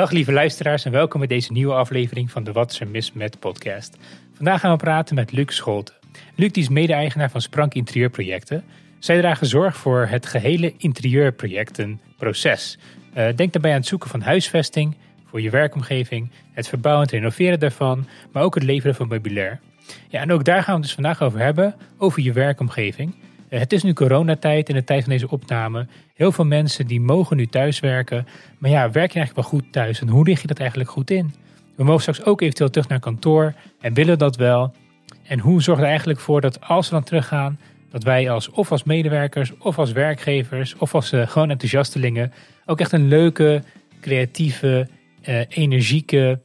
[0.00, 3.38] Dag lieve luisteraars en welkom bij deze nieuwe aflevering van de Wat is mis met
[3.38, 3.96] podcast.
[4.34, 5.94] Vandaag gaan we praten met Luc Scholten.
[6.34, 8.64] Luc is mede-eigenaar van Sprank Interieurprojecten.
[8.98, 12.78] Zij dragen zorg voor het gehele interieurprojectenproces.
[13.16, 17.60] Uh, denk daarbij aan het zoeken van huisvesting voor je werkomgeving, het verbouwen en renoveren
[17.60, 19.60] daarvan, maar ook het leveren van meubilair.
[20.08, 23.14] Ja, en ook daar gaan we het dus vandaag over hebben, over je werkomgeving.
[23.50, 25.86] Eh, het is nu coronatijd in de tijd van deze opname.
[26.14, 28.26] Heel veel mensen die mogen nu thuiswerken.
[28.58, 30.00] Maar ja, werk je eigenlijk wel goed thuis?
[30.00, 31.34] En hoe lig je dat eigenlijk goed in?
[31.76, 33.54] We mogen straks ook eventueel terug naar kantoor.
[33.80, 34.74] En willen dat wel?
[35.22, 37.58] En hoe zorg je er eigenlijk voor dat als we dan teruggaan,
[37.90, 42.32] dat wij als of als medewerkers, of als werkgevers, of als uh, gewoon enthousiastelingen
[42.66, 43.62] ook echt een leuke,
[44.00, 44.88] creatieve,
[45.28, 46.40] uh, energieke,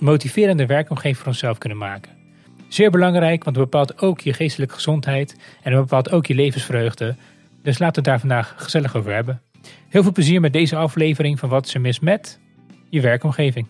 [0.00, 2.19] motiverende werkomgeving voor onszelf kunnen maken.
[2.70, 7.14] Zeer belangrijk, want het bepaalt ook je geestelijke gezondheid en het bepaalt ook je levensvreugde.
[7.62, 9.42] Dus laten we het daar vandaag gezellig over hebben.
[9.88, 12.40] Heel veel plezier met deze aflevering van Wat er mis met
[12.88, 13.66] je werkomgeving.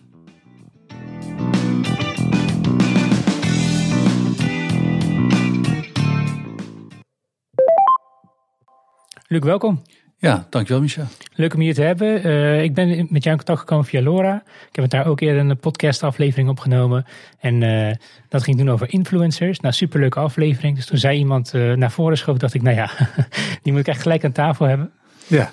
[9.27, 9.81] Luc, welkom.
[10.21, 11.05] Ja, dankjewel Michel.
[11.33, 12.27] Leuk om je hier te hebben.
[12.27, 14.35] Uh, ik ben met jou in contact gekomen via Laura.
[14.45, 17.05] Ik heb het daar ook eerder een podcastaflevering opgenomen.
[17.39, 17.91] En uh,
[18.29, 19.59] dat ging toen over influencers.
[19.59, 20.75] Nou, superleuke aflevering.
[20.75, 22.89] Dus toen zei iemand uh, naar voren schoof, dacht ik, nou ja,
[23.63, 24.91] die moet ik echt gelijk aan tafel hebben.
[25.27, 25.51] Ja.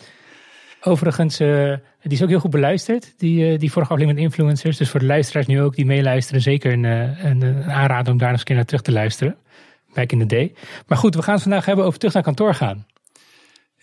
[0.80, 4.76] Overigens, die is ook heel goed beluisterd, die, die vorige aflevering met influencers.
[4.76, 8.30] Dus voor de luisteraars nu ook die meeluisteren, zeker een, een, een aanrader om daar
[8.30, 9.36] nog eens een keer naar terug te luisteren.
[9.94, 10.52] Back in the day.
[10.86, 12.86] Maar goed, we gaan het vandaag hebben over terug naar kantoor gaan.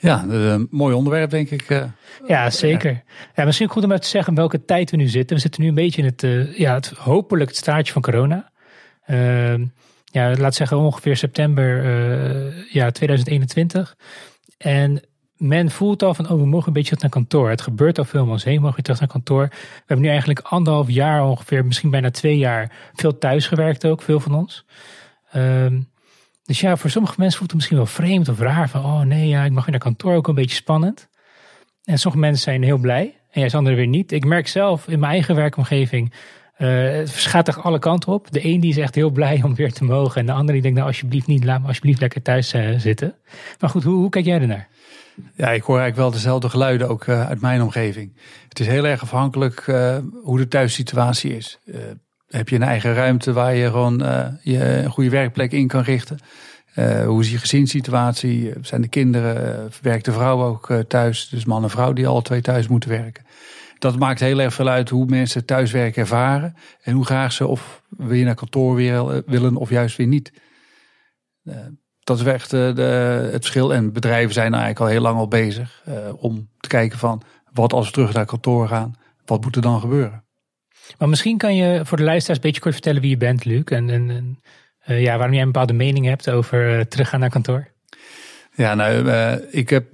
[0.05, 1.69] Ja, een mooi onderwerp denk ik.
[1.69, 1.83] Uh,
[2.27, 3.03] ja, zeker.
[3.35, 3.45] Ja.
[3.45, 5.35] misschien goed om even te zeggen welke tijd we nu zitten.
[5.35, 8.51] We zitten nu een beetje in het, uh, ja, het hopelijk het staartje van corona.
[9.07, 9.53] Uh,
[10.03, 11.83] ja, laat zeggen ongeveer september
[12.71, 13.95] ja, 2021.
[14.57, 15.01] En
[15.37, 17.49] men voelt al van, oh, we mogen een beetje terug naar kantoor.
[17.49, 19.47] Het gebeurt al veel om ons heen, mogen we terug naar kantoor.
[19.49, 24.01] We hebben nu eigenlijk anderhalf jaar ongeveer, misschien bijna twee jaar, veel thuis gewerkt ook,
[24.01, 24.65] veel van ons.
[25.31, 25.79] Ehm,
[26.45, 28.69] dus ja, voor sommige mensen voelt het misschien wel vreemd of raar.
[28.69, 31.07] Van, oh nee, ja, ik mag weer naar kantoor, ook een beetje spannend.
[31.83, 33.15] En sommige mensen zijn heel blij.
[33.31, 34.11] En juist anderen weer niet.
[34.11, 36.13] Ik merk zelf in mijn eigen werkomgeving,
[36.57, 38.31] uh, het gaat echt alle kanten op.
[38.31, 40.19] De een die is echt heel blij om weer te mogen.
[40.19, 43.15] En de andere die denkt, nou alsjeblieft niet, laat me alsjeblieft lekker thuis uh, zitten.
[43.59, 44.67] Maar goed, hoe, hoe kijk jij ernaar?
[45.35, 48.17] Ja, ik hoor eigenlijk wel dezelfde geluiden ook uh, uit mijn omgeving.
[48.49, 49.65] Het is heel erg afhankelijk
[50.23, 51.59] hoe de thuissituatie is
[52.27, 55.81] heb je een eigen ruimte waar je gewoon uh, je een goede werkplek in kan
[55.81, 56.17] richten.
[56.75, 58.53] Uh, hoe is je gezinssituatie?
[58.61, 61.29] Zijn de kinderen, uh, werkt de vrouw ook thuis?
[61.29, 63.25] Dus man en vrouw die alle twee thuis moeten werken.
[63.79, 66.55] Dat maakt heel erg veel uit hoe mensen thuiswerken ervaren.
[66.81, 68.75] En hoe graag ze of weer naar kantoor
[69.25, 70.31] willen of juist weer niet.
[71.99, 73.73] dat is echt de, het verschil.
[73.73, 75.83] En bedrijven zijn eigenlijk al heel lang al bezig
[76.15, 77.21] om te kijken van
[77.53, 80.24] wat als we terug naar kantoor gaan, wat moet er dan gebeuren?
[80.97, 83.63] Maar misschien kan je voor de luisteraars een beetje kort vertellen wie je bent, Luc.
[83.63, 84.39] En, en,
[84.87, 87.67] uh, ja, waarom jij een bepaalde mening hebt over uh, teruggaan naar kantoor.
[88.55, 89.85] Ja, nou, uh, ik heb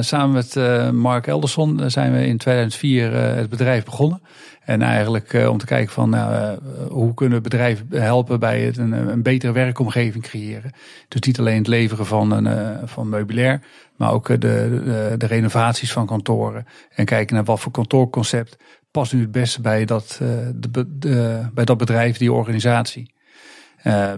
[0.00, 0.54] samen met
[0.92, 4.22] Mark Elderson zijn we in 2004 het bedrijf begonnen.
[4.64, 8.92] En eigenlijk om te kijken van nou, hoe kunnen we bedrijven helpen bij het een,
[8.92, 10.72] een, betere werkomgeving creëren.
[11.08, 13.60] Dus niet alleen het leveren van, een, van meubilair,
[14.02, 16.66] maar ook de, de, de, renovaties van kantoren.
[16.94, 18.56] En kijken naar wat voor kantoorconcept
[18.90, 23.14] past nu het beste bij dat, uh, de, bij dat bedrijf, die organisatie.
[23.84, 24.12] Uh,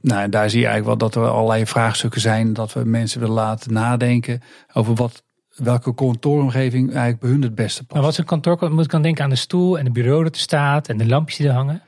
[0.00, 2.52] nou, daar zie je eigenlijk wel dat er allerlei vraagstukken zijn.
[2.52, 4.42] Dat we mensen willen laten nadenken
[4.72, 5.22] over wat,
[5.54, 7.92] welke kantooromgeving eigenlijk bij hun het beste past.
[7.92, 8.72] Maar wat is een kantoor?
[8.72, 11.06] Moet ik dan denken aan de stoel en de bureau dat er staat en de
[11.06, 11.82] lampjes die er hangen?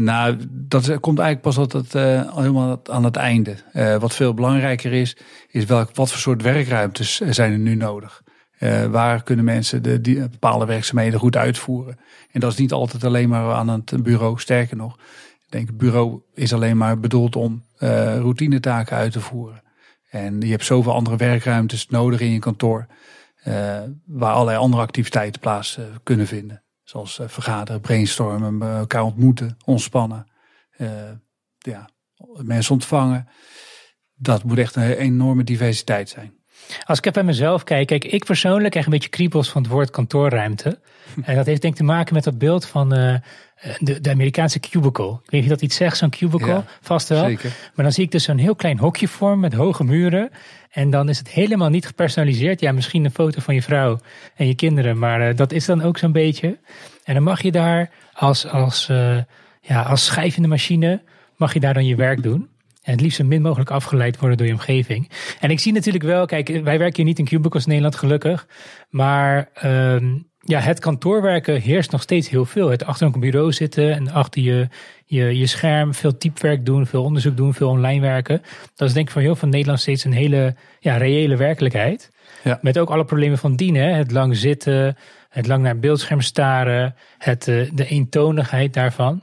[0.00, 3.56] Nou, dat komt eigenlijk pas altijd uh, helemaal aan het einde.
[3.72, 5.16] Uh, wat veel belangrijker is,
[5.48, 8.22] is welk, wat voor soort werkruimtes zijn er nu nodig.
[8.60, 11.98] Uh, waar kunnen mensen de, die, bepaalde werkzaamheden goed uitvoeren?
[12.30, 14.40] En dat is niet altijd alleen maar aan het bureau.
[14.40, 14.94] Sterker nog,
[15.46, 19.62] ik denk het bureau is alleen maar bedoeld om routinetaken uit te voeren.
[20.10, 22.86] En je hebt zoveel andere werkruimtes nodig in je kantoor.
[24.04, 26.62] Waar allerlei andere activiteiten plaats kunnen vinden.
[26.88, 30.26] Zoals vergaderen, brainstormen, elkaar ontmoeten, ontspannen.
[31.58, 31.88] ja,
[32.42, 33.28] mensen ontvangen.
[34.14, 36.37] Dat moet echt een enorme diversiteit zijn.
[36.84, 39.70] Als ik even bij mezelf kijk, kijk, ik persoonlijk krijg een beetje kriebels van het
[39.70, 40.78] woord kantoorruimte.
[41.24, 43.14] En dat heeft denk ik te maken met dat beeld van uh,
[43.78, 45.10] de, de, Amerikaanse cubicle.
[45.10, 47.24] Ik weet niet of dat iets zegt, zo'n cubicle, vast wel.
[47.24, 47.52] Zeker.
[47.74, 50.30] Maar dan zie ik dus zo'n heel klein hokje vorm met hoge muren.
[50.70, 52.60] En dan is het helemaal niet gepersonaliseerd.
[52.60, 53.98] Ja, misschien een foto van je vrouw
[54.34, 56.58] en je kinderen, maar uh, dat is dan ook zo'n beetje.
[57.04, 59.18] En dan mag je daar als, als, uh,
[59.60, 61.00] ja, als schijvende machine,
[61.36, 62.48] mag je daar dan je werk doen.
[62.88, 65.10] En het liefst zo min mogelijk afgeleid worden door je omgeving.
[65.40, 68.46] En ik zie natuurlijk wel, kijk, wij werken hier niet in cubicles in Nederland, gelukkig.
[68.88, 72.68] Maar um, ja, het kantoorwerken heerst nog steeds heel veel.
[72.68, 74.68] Het achter een bureau zitten en achter je,
[75.04, 78.42] je, je scherm veel typewerk doen, veel onderzoek doen, veel online werken.
[78.74, 82.10] Dat is denk ik voor heel veel Nederlanders steeds een hele ja, reële werkelijkheid.
[82.44, 82.58] Ja.
[82.62, 83.74] Met ook alle problemen van dien.
[83.74, 83.92] Hè?
[83.92, 84.96] Het lang zitten,
[85.28, 89.22] het lang naar een beeldscherm staren, het, uh, de eentonigheid daarvan.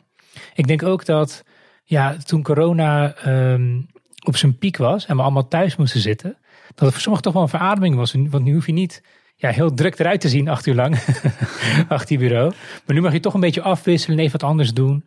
[0.53, 1.44] Ik denk ook dat
[1.85, 3.87] ja, toen corona um,
[4.23, 6.37] op zijn piek was en we allemaal thuis moesten zitten,
[6.67, 8.15] dat het voor sommigen toch wel een verademing was.
[8.29, 9.03] Want nu hoef je niet
[9.35, 10.95] ja, heel druk eruit te zien acht uur lang
[11.87, 12.53] achter je bureau.
[12.85, 15.05] Maar nu mag je toch een beetje afwisselen en even wat anders doen.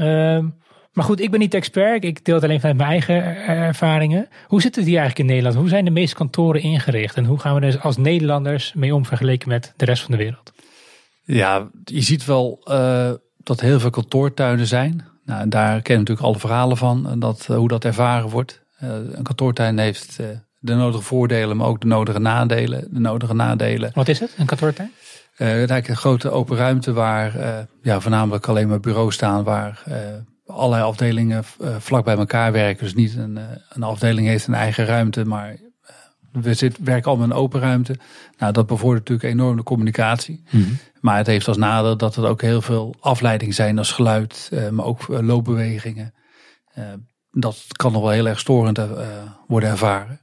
[0.00, 0.54] Um,
[0.92, 2.04] maar goed, ik ben niet expert.
[2.04, 4.28] Ik deel het alleen vanuit mijn eigen ervaringen.
[4.46, 5.56] Hoe zit het hier eigenlijk in Nederland?
[5.56, 7.16] Hoe zijn de meeste kantoren ingericht?
[7.16, 10.16] En hoe gaan we er als Nederlanders mee om vergeleken met de rest van de
[10.16, 10.52] wereld?
[11.24, 15.04] Ja, je ziet wel uh, dat heel veel kantoortuinen zijn.
[15.26, 17.08] Nou, en daar kennen natuurlijk alle verhalen van.
[17.08, 18.64] En dat, uh, hoe dat ervaren wordt.
[18.82, 20.20] Uh, een kantoortuin heeft
[20.58, 22.88] de nodige voordelen, maar ook de nodige nadelen.
[22.90, 23.90] De nodige nadelen.
[23.94, 24.88] Wat is het, een kantoortuin?
[24.88, 24.98] Uh,
[25.38, 29.44] het is eigenlijk een grote open ruimte waar uh, ja, voornamelijk alleen maar bureaus staan.
[29.44, 29.94] Waar uh,
[30.46, 31.44] allerlei afdelingen
[31.78, 32.84] vlak bij elkaar werken.
[32.84, 33.38] Dus niet een,
[33.68, 35.56] een afdeling heeft een eigen ruimte, maar
[36.32, 37.96] we zit, werken allemaal in een open ruimte.
[38.38, 40.42] Nou, dat bevordert natuurlijk enorm de communicatie.
[40.50, 40.64] Mhm.
[41.06, 44.84] Maar het heeft als nadeel dat er ook heel veel afleiding zijn als geluid, maar
[44.84, 46.14] ook loopbewegingen.
[47.30, 48.80] dat kan nog wel heel erg storend
[49.46, 50.20] worden ervaren.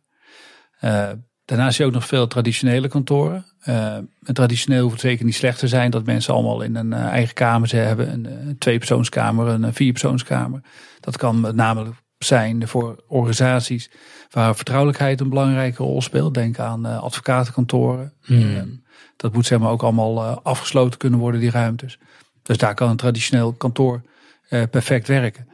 [1.45, 3.45] Daarnaast zie je ook nog veel traditionele kantoren.
[3.65, 7.33] Uh, traditioneel hoeft het zeker niet slecht te zijn dat mensen allemaal in een eigen
[7.33, 8.11] kamer hebben.
[8.13, 10.61] Een, tweepersoonskamer, een vierpersoonskamer.
[10.99, 11.85] Dat kan met name
[12.17, 13.89] zijn voor organisaties
[14.29, 16.33] waar vertrouwelijkheid een belangrijke rol speelt.
[16.33, 18.13] Denk aan advocatenkantoren.
[18.21, 18.82] Hmm.
[19.15, 21.99] Dat moet zeg maar ook allemaal afgesloten kunnen worden, die ruimtes.
[22.41, 24.01] Dus daar kan een traditioneel kantoor
[24.49, 25.47] perfect werken.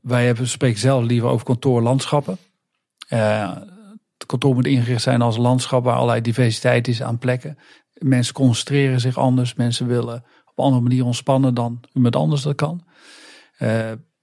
[0.00, 2.38] wij hebben, spreken zelf liever over kantoorlandschappen.
[3.08, 7.58] Het kantoor moet ingericht zijn als een landschap waar allerlei diversiteit is aan plekken.
[7.92, 9.54] Mensen concentreren zich anders.
[9.54, 12.84] Mensen willen op een andere manier ontspannen dan iemand anders dat kan.
[13.58, 13.68] Uh,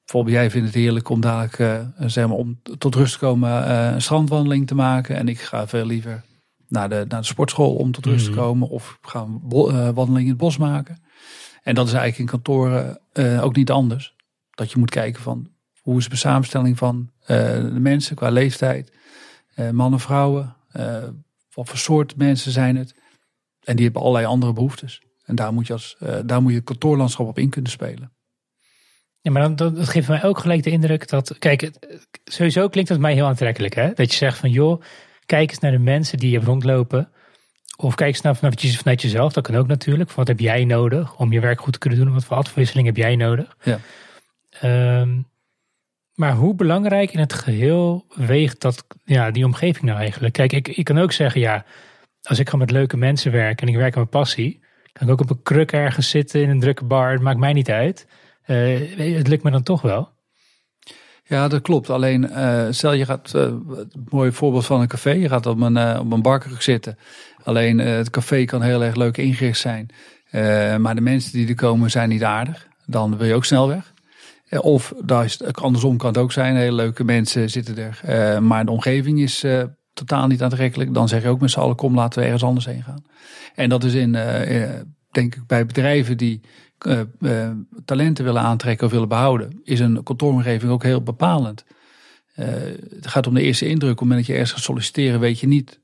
[0.06, 4.02] bijvoorbeeld jij vindt het heerlijk om dadelijk zeg maar, om tot rust te komen een
[4.02, 5.16] strandwandeling te maken.
[5.16, 6.24] En ik ga veel liever
[6.74, 8.42] naar de, naar de sportschool om tot rust mm -hmm.
[8.42, 8.70] te komen.
[8.70, 11.04] Of ga een wandeling in het bos maken.
[11.64, 13.00] En dat is eigenlijk in kantoren
[13.42, 14.16] ook niet anders.
[14.52, 15.54] Dat je moet kijken van
[15.84, 18.92] hoe is de samenstelling van uh, de mensen qua leeftijd,
[19.56, 21.04] uh, mannen, vrouwen, uh,
[21.54, 22.96] wat voor soort mensen zijn het.
[23.64, 25.02] En die hebben allerlei andere behoeftes.
[25.26, 28.12] En daar moet je, als, daar moet je kantoorlandschap op in kunnen spelen.
[29.22, 31.72] Ja, maar dan, dat, dat geeft mij ook gelijk de indruk dat, kijk,
[32.24, 33.94] sowieso klinkt het mij heel aantrekkelijk, hè?
[33.94, 34.82] Dat je zegt van, joh,
[35.26, 37.12] kijk eens naar de mensen die je hebt rondlopen.
[37.78, 40.12] Of kijk eens naar vanuit, vanuit jezelf, dat kan ook natuurlijk.
[40.12, 42.14] Wat heb jij nodig om je werk goed te kunnen doen?
[42.14, 43.58] Wat voor afwisseling heb jij nodig?
[43.64, 43.80] Ja.
[45.00, 45.32] Um,
[46.14, 50.34] maar hoe belangrijk in het geheel weegt dat, ja, die omgeving nou eigenlijk?
[50.34, 51.66] Kijk, ik, ik kan ook zeggen, ja,
[52.22, 55.14] als ik gewoon met leuke mensen werk en ik werk aan mijn passie, kan ik
[55.14, 57.12] ook op een kruk ergens zitten in een drukke bar.
[57.12, 58.08] Het maakt mij niet uit.
[58.48, 60.13] Uh, het lukt me dan toch wel.
[61.26, 61.90] Ja, dat klopt.
[61.90, 65.62] Alleen, uh, stel je gaat, uh, een mooi voorbeeld van een café, je gaat op
[65.62, 66.98] een, uh, op een barkruk zitten.
[67.44, 69.90] Alleen het café kan heel erg leuk ingericht zijn,
[70.82, 72.68] maar de mensen die er komen zijn niet aardig.
[72.86, 73.94] Dan wil je ook snel weg.
[74.50, 74.94] Of
[75.52, 76.56] andersom kan het ook zijn.
[76.56, 78.44] Hele leuke mensen zitten er.
[78.44, 79.46] Maar de omgeving is
[79.94, 80.94] totaal niet aantrekkelijk.
[80.94, 83.04] Dan zeg je ook met z'n allen, kom laten we ergens anders heen gaan.
[83.56, 84.12] En dat is in,
[85.12, 86.42] denk ik, bij bedrijven die
[87.86, 91.66] talenten willen aantrekken of willen behouden, is een kantooromgeving ook heel bepalend.
[92.34, 93.92] het gaat om de eerste indruk.
[93.92, 95.80] Op het moment dat je ergens gaat solliciteren, weet je niet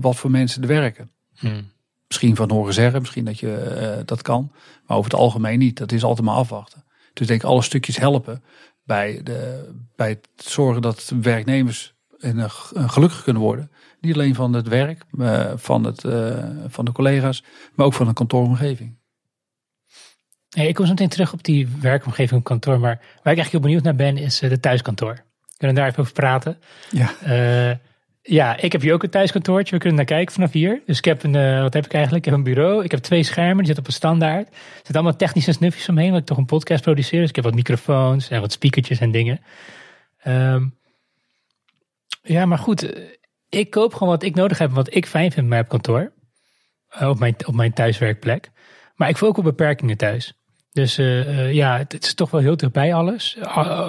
[0.00, 1.10] wat voor mensen er werken.
[1.34, 1.70] Hmm.
[2.06, 4.52] Misschien van horen zeggen, misschien dat je dat kan.
[4.86, 5.76] Maar over het algemeen niet.
[5.76, 6.84] Dat is altijd maar afwachten.
[7.12, 8.42] Dus denk alle stukjes helpen
[8.84, 13.70] bij, de, bij het zorgen dat werknemers en, gelukkig kunnen worden.
[14.00, 15.04] Niet alleen van het werk,
[15.54, 16.00] van, het,
[16.66, 17.44] van de collega's,
[17.74, 18.97] maar ook van een kantooromgeving.
[20.48, 23.50] Hey, ik kom zo meteen terug op die werkomgeving op kantoor, maar waar ik eigenlijk
[23.50, 25.14] heel benieuwd naar ben is de thuiskantoor.
[25.14, 26.58] We kunnen daar even over praten.
[26.90, 27.14] Ja.
[27.26, 27.76] Uh,
[28.22, 29.74] ja, ik heb hier ook een thuiskantoortje.
[29.74, 30.82] We kunnen naar kijken vanaf hier.
[30.86, 32.24] Dus ik heb een, uh, wat heb ik eigenlijk?
[32.24, 32.84] Ik heb een bureau.
[32.84, 33.56] Ik heb twee schermen.
[33.56, 34.48] Die zitten op een standaard.
[34.48, 36.08] Er zitten allemaal technische snufjes omheen.
[36.08, 37.20] Want ik toch een podcast produceer.
[37.20, 39.40] Dus ik heb wat microfoons en wat speakertjes en dingen.
[40.26, 40.78] Um,
[42.22, 42.94] ja, maar goed.
[43.48, 44.70] Ik koop gewoon wat ik nodig heb.
[44.70, 46.12] Wat ik fijn vind bij mij op kantoor.
[47.00, 48.50] Uh, op, mijn, op mijn thuiswerkplek.
[48.98, 50.32] Maar ik voel ook wel beperkingen thuis.
[50.72, 53.36] Dus uh, ja, het, is toch wel heel dichtbij alles.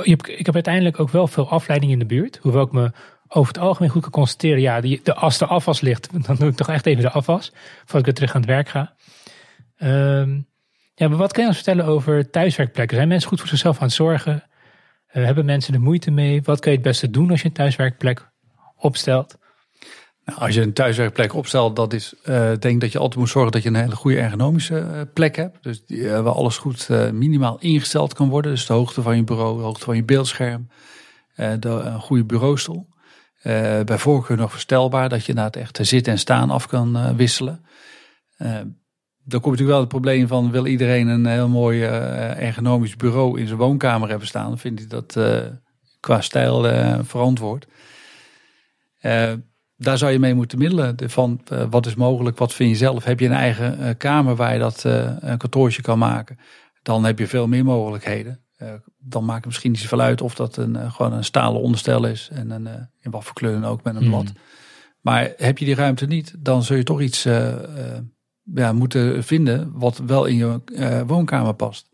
[0.03, 2.39] ik heb uiteindelijk ook wel veel afleiding in de buurt.
[2.41, 2.91] Hoewel ik me
[3.27, 6.49] over het algemeen goed kan constateren, ja, die, de, als de afwas ligt, dan doe
[6.49, 8.93] ik toch echt even de afwas, voordat ik weer terug aan het werk ga.
[9.81, 10.47] Um,
[10.95, 12.95] ja, maar wat kan je ons vertellen over thuiswerkplekken?
[12.97, 14.43] Zijn mensen goed voor zichzelf aan het zorgen?
[15.13, 16.41] Uh, hebben mensen er moeite mee?
[16.41, 18.29] Wat kun je het beste doen als je een thuiswerkplek
[18.75, 19.37] opstelt?
[20.29, 23.51] Nou, als je een thuiswerkplek opstelt, dat is, uh, denk dat je altijd moet zorgen
[23.51, 25.63] dat je een hele goede ergonomische plek hebt.
[25.63, 28.51] Dus die, waar alles goed minimaal ingesteld kan worden.
[28.51, 30.69] Dus de hoogte van je bureau, de hoogte van je beeldscherm,
[31.35, 32.87] een goede bureaustoel.
[33.85, 37.61] bij voorkeur nog verstelbaar, dat je het echt zitten en staan af kan wisselen
[39.29, 43.39] dan komt natuurlijk wel het probleem van wil iedereen een heel mooi uh, ergonomisch bureau
[43.39, 44.47] in zijn woonkamer hebben staan.
[44.47, 45.41] Dan vind ik dat uh,
[45.99, 47.67] qua stijl uh, verantwoord.
[49.81, 50.95] Daar zou je mee moeten middelen.
[51.09, 53.03] Van wat is mogelijk, wat vind je zelf?
[53.03, 56.39] Heb je een eigen kamer waar je dat een kantoortje kan maken?
[56.81, 58.39] Dan heb je veel meer mogelijkheden.
[58.97, 62.29] dan maakt het misschien niet zoveel uit of dat een, gewoon een stalen onderstel is.
[62.31, 62.67] En een,
[62.99, 64.23] in wat voor kleur ook met een blad.
[64.23, 64.37] Hmm.
[65.01, 67.23] Maar heb je die ruimte niet, dan zul je toch iets
[68.43, 70.61] ja, moeten vinden wat wel in je
[71.07, 71.89] woonkamer past.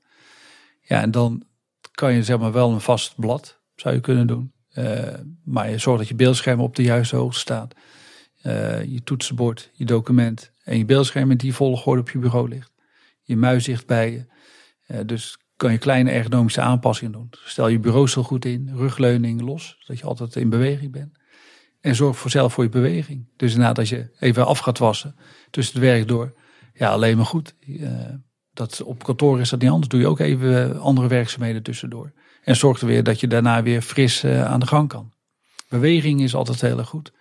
[0.82, 1.44] Ja, en dan
[1.92, 4.54] kan je zeg maar wel een vast blad zou je kunnen doen.
[4.78, 5.14] Uh,
[5.44, 7.74] maar je zorgt dat je beeldscherm op de juiste hoogte staat.
[8.44, 12.72] Uh, je toetsenbord, je document en je beeldscherm in die volgorde op je bureau ligt.
[13.22, 15.06] Je muis dicht bij je.
[15.06, 17.30] dus kan je kleine ergonomische aanpassingen doen.
[17.32, 21.18] Stel je bureaustoel goed in, rugleuning los, zodat je altijd in beweging bent.
[21.82, 23.28] En zorg voor zelf voor je beweging.
[23.36, 25.16] Dus als je even af gaat wassen
[25.50, 26.34] tussen het werk door,
[26.74, 27.56] ja, alleen maar goed.
[28.54, 29.90] Dat, op kantoor is dat niet anders.
[29.90, 32.12] Doe je ook even andere werkzaamheden tussendoor.
[32.46, 35.14] En zorg er weer dat je daarna weer fris uh, aan de gang kan.
[35.70, 37.12] Beweging is altijd heel erg goed.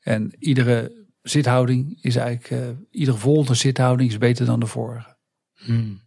[0.00, 5.16] En iedere zithouding is eigenlijk, uh, iedere volgende zithouding is beter dan de vorige.
[5.54, 6.00] Hmm.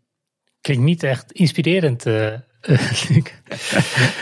[0.62, 2.06] Klinkt niet echt inspirerend.
[2.68, 2.92] Uh,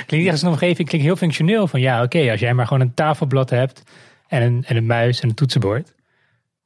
[0.05, 1.67] klinkt niet als een omgeving, klinkt heel functioneel.
[1.67, 3.83] Van ja, oké, als jij maar gewoon een tafelblad hebt
[4.27, 5.95] en een, en een muis en een toetsenbord,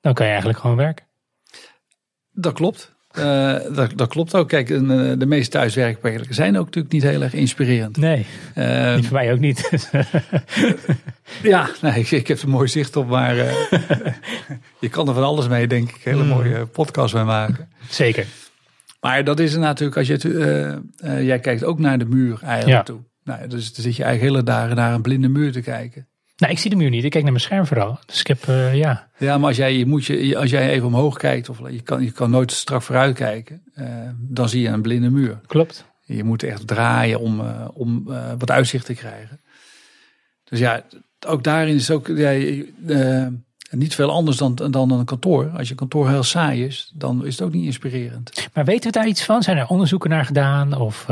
[0.02, 1.06] dan kan je eigenlijk gewoon werken.
[2.32, 2.96] Dat klopt.
[3.18, 4.48] Uh, dat, dat, klopt ook.
[4.48, 4.80] Kijk, uh,
[5.18, 7.98] de meeste thuiswerkplekken zijn ook natuurlijk niet heel erg inspirerend.
[7.98, 9.70] Nee, uh, voor mij ook niet.
[11.44, 13.54] ja, nee, ik, ik, heb een mooi zicht op, maar eh,
[14.80, 16.02] je kan er van alles mee, denk ik.
[16.04, 16.30] Hele mm.
[16.30, 17.70] mooie podcast mee maken.
[17.90, 18.26] Zeker.
[19.02, 20.82] Maar dat is natuurlijk, als je,
[21.22, 23.00] jij kijkt ook naar de muur eigenlijk toe.
[23.24, 26.08] Nou, dus dan zit je eigenlijk hele dagen naar een blinde muur te kijken.
[26.38, 27.04] Nou, ik zie de muur niet.
[27.04, 28.00] Ik kijk naar mijn scherm vooral.
[28.06, 29.10] Dus ik heb, uh, ja.
[29.18, 32.04] Ja, maar als jij, je moet je, als jij even omhoog kijkt, of je kan,
[32.04, 33.86] je kan nooit strak vooruit kijken, uh,
[34.18, 35.40] dan zie je een blinde muur.
[35.46, 35.86] Klopt.
[36.04, 38.04] Je moet echt draaien om, uh, om
[38.38, 39.42] wat uitzicht te krijgen.
[40.44, 40.84] Dus ja,
[41.28, 42.32] ook daarin is ook ja,
[43.70, 45.50] niet veel anders dan, dan een kantoor.
[45.58, 48.50] Als je kantoor heel saai is, dan is het ook niet inspirerend.
[48.54, 49.44] Maar weten we daar iets van?
[49.44, 50.78] Zijn er onderzoeken naar gedaan?
[50.78, 51.06] Of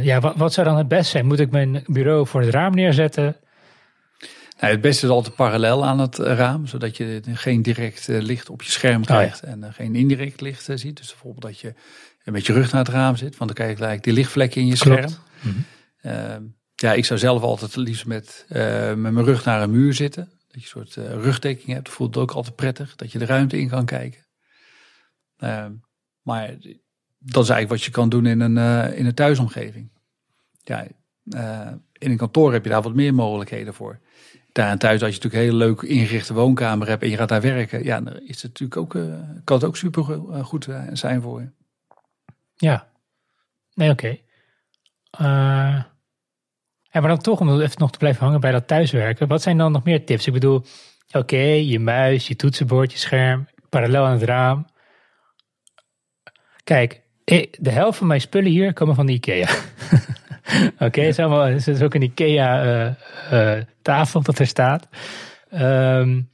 [0.00, 1.26] ja, wat, wat zou dan het best zijn?
[1.26, 3.36] Moet ik mijn bureau voor het raam neerzetten?
[4.60, 8.20] Nou, het beste is altijd parallel aan het eh, raam, zodat je geen direct eh,
[8.20, 10.96] licht op je scherm oh krijgt en uh, geen indirect licht ziet.
[10.96, 11.74] Dus bijvoorbeeld dat je
[12.24, 14.66] met je rug naar het raam zit, want dan krijg je gelijk die lichtvlekken in
[14.66, 15.12] je scherm.
[15.40, 15.64] Mm
[16.78, 20.24] ja, ik zou zelf altijd liefst met, met mijn rug naar een muur zitten.
[20.24, 23.24] Dat je een soort rugdekking hebt, dat voelt het ook altijd prettig, dat je de
[23.24, 24.26] ruimte in kan kijken.
[25.36, 25.72] Ehm,
[26.22, 26.46] maar
[27.18, 28.56] dat is eigenlijk wat je kan doen in een,
[28.94, 29.90] in een thuisomgeving.
[30.62, 30.86] Ja,
[31.92, 34.00] in een kantoor heb je daar wat meer mogelijkheden voor
[34.56, 37.28] daar en thuis, als je natuurlijk een hele leuk ingerichte woonkamer hebt en je gaat
[37.28, 40.66] daar werken, ja, dan is het natuurlijk ook, uh, kan het ook super uh, goed
[40.66, 41.50] uh, zijn voor je.
[42.54, 42.88] Ja,
[43.74, 44.18] nee, oké.
[46.92, 49.72] Maar dan toch, om even nog te blijven hangen bij dat thuiswerken, wat zijn dan
[49.72, 50.26] nog meer tips?
[50.26, 50.64] Ik bedoel,
[51.12, 54.66] oké, je muis, je toetsenbord, je scherm, parallel aan het raam.
[56.64, 57.02] Kijk,
[57.58, 59.48] de helft van mijn spullen hier komen van de IKEA.
[60.74, 61.46] Oké, okay, ja.
[61.46, 62.92] het is ook een IKEA uh,
[63.32, 64.88] uh, tafel dat er staat.
[65.54, 66.28] Um,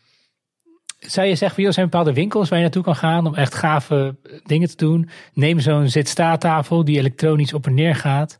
[0.98, 4.16] zou je zeggen, er zijn bepaalde winkels waar je naartoe kan gaan om echt gave
[4.44, 5.08] dingen te doen?
[5.32, 8.38] Neem zo'n zit-sta-tafel die elektronisch op en neer gaat.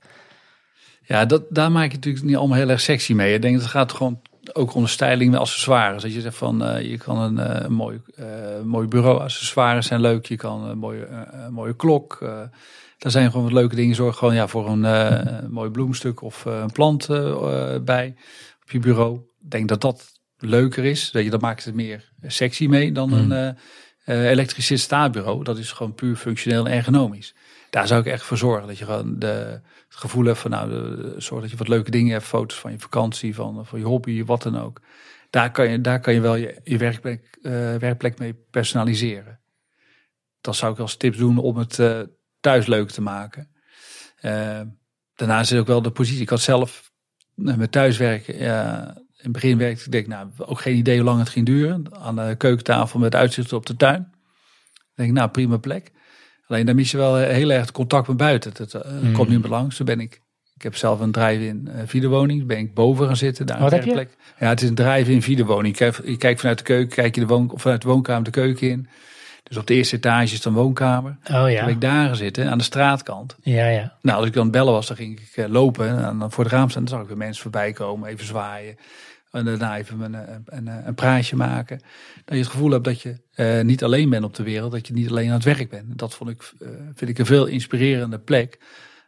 [1.03, 3.35] Ja, dat, daar maak je natuurlijk niet allemaal heel erg sexy mee.
[3.35, 4.21] Ik denk dat het gaat gewoon
[4.53, 6.03] ook om de styling met accessoires.
[6.03, 8.27] Dat je zegt van, uh, je kan een, mooi, uh,
[8.65, 10.27] mooi bureau accessoires zijn leuk.
[10.27, 11.09] Je kan een mooie,
[11.51, 12.19] mooie klok
[13.03, 13.95] daar zijn gewoon wat leuke dingen.
[13.95, 18.15] Zorg gewoon ja, voor een uh, mooi bloemstuk of uh, een plant uh, bij
[18.63, 19.17] op je bureau.
[19.17, 21.11] Ik denk dat dat leuker is.
[21.11, 23.31] Dat, je, dat maakt het meer sexy mee dan mm.
[23.31, 23.57] een
[24.05, 25.45] elektrisch staatbureau.
[25.45, 27.35] Dat is gewoon puur functioneel en ergonomisch.
[27.71, 28.69] Daar zou ik echt voor zorgen.
[28.69, 31.91] Dat je gewoon de, het gevoel hebt van nou, de, zorg dat je wat leuke
[31.91, 32.25] dingen hebt.
[32.25, 34.81] Foto's van je vakantie, van, van je hobby, wat dan ook.
[35.31, 37.39] Daar kan je, daar kan je wel je, je werkplek,
[37.79, 39.41] werkplek mee personaliseren.
[40.41, 41.79] Dat zou ik als tips doen om het
[42.43, 43.49] thuis leuk te maken.
[44.23, 44.61] Uh,
[45.15, 46.23] daarnaast is ook wel de positie.
[46.23, 46.91] Ik had zelf
[47.35, 48.39] met thuiswerken.
[48.39, 51.47] Ja, in het begin werkte ik, denk, nou, ook geen idee hoe lang het ging
[51.47, 51.97] duren.
[51.99, 54.13] Aan de keukentafel met uitzicht op de tuin.
[54.73, 55.93] Ik denk, nou, prima plek.
[56.47, 58.53] Alleen dan mis je wel heel erg het contact met buiten.
[58.55, 59.73] Dat, uh, komt nu belang.
[59.73, 60.21] Zo ben ik.
[60.55, 62.47] Ik heb zelf een drive-in uh, videowoning.
[62.47, 63.47] ben ik boven gaan zitten.
[63.47, 64.09] Daar Wat heb je?
[64.39, 65.79] Ja, het is een drive-in videowoning.
[65.79, 68.31] Je, je kijkt vanuit de keuken, kijk je de woon, of vanuit de woonkamer de
[68.31, 68.89] keuken in.
[69.53, 71.17] Dus op de eerste etage is dan woonkamer.
[71.33, 71.65] Oh ja.
[71.65, 73.37] Ben ik daar gaan zitten, aan de straatkant.
[73.43, 73.97] Ja, ja.
[74.03, 76.05] Nou, als ik dan bellen was, dan ging ik uh, lopen.
[76.05, 78.77] En dan voor het raam staan, dan zag ik weer mensen voorbij komen, even zwaaien.
[79.31, 81.79] En daarna even een, een, een, een praatje maken.
[82.25, 84.87] Dat je het gevoel hebt dat je uh, niet alleen bent op de wereld, dat
[84.87, 85.99] je niet alleen aan het werk bent.
[85.99, 88.61] Dat vond ik, uh, vind ik een veel inspirerende plek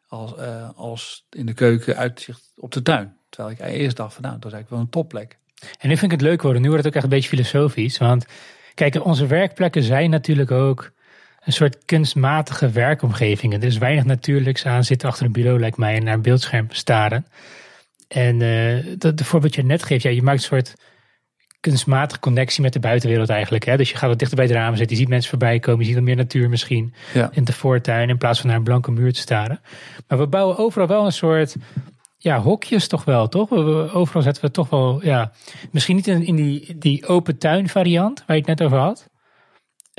[0.09, 3.17] als, uh, als in de keuken uitzicht op de tuin.
[3.29, 5.39] Terwijl ik eerst dacht van nou, dat is eigenlijk wel een topplek.
[5.79, 6.63] En nu vind ik het leuk worden.
[6.63, 7.99] Nu wordt het ook echt een beetje filosofisch.
[7.99, 8.27] Want
[8.75, 10.93] kijk, onze werkplekken zijn natuurlijk ook
[11.45, 13.61] een soort kunstmatige werkomgevingen.
[13.61, 16.67] Er is weinig natuurlijks aan zitten achter een bureau, lijkt mij, en naar een beeldscherm
[16.71, 17.27] staren.
[18.09, 20.75] En uh, dat de voorbeeld je net geeft, ja, je maakt een soort
[21.61, 23.65] kunstmatige connectie met de buitenwereld eigenlijk.
[23.65, 23.77] Hè?
[23.77, 25.87] Dus je gaat wat dichter bij het raam zitten, je ziet mensen voorbij komen, je
[25.87, 27.31] ziet wat meer natuur misschien ja.
[27.33, 29.61] in de voortuin in plaats van naar een blanke muur te staren.
[30.09, 31.57] Maar we bouwen overal wel een soort
[32.25, 33.51] ja, hokjes toch wel, toch?
[33.93, 35.33] Overal zetten we toch wel, ja,
[35.71, 39.09] misschien niet in, in die, die open tuin variant waar je het net over had.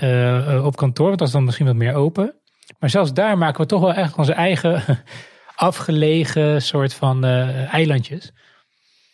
[0.04, 2.42] Uh, op kantoor, want dat is dan misschien wat meer open.
[2.80, 4.84] Maar zelfs daar maken we toch wel echt onze eigen
[5.56, 8.32] afgelegen soort van uh, eilandjes.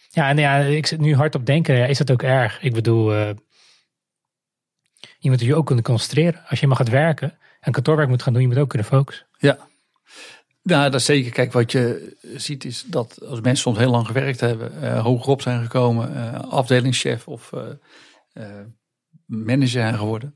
[0.10, 2.62] Ja, en ja, ik zit nu hard op denken, is dat ook erg?
[2.62, 3.14] Ik bedoel,
[5.18, 6.42] je moet je ook kunnen concentreren.
[6.48, 9.28] Als je maar gaat werken en kantoorwerk moet gaan doen, je moet ook kunnen focussen.
[9.38, 9.58] Ja,
[10.64, 11.32] nou, dat is zeker.
[11.32, 15.42] Kijk, wat je ziet is dat als mensen soms heel lang gewerkt hebben, uh, hogerop
[15.42, 17.52] zijn gekomen, uh, afdelingschef of
[18.34, 18.44] uh,
[19.26, 20.36] manager zijn geworden,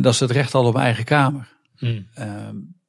[0.00, 1.50] dat ze het recht hadden op eigen kamer.
[1.78, 2.06] Mm.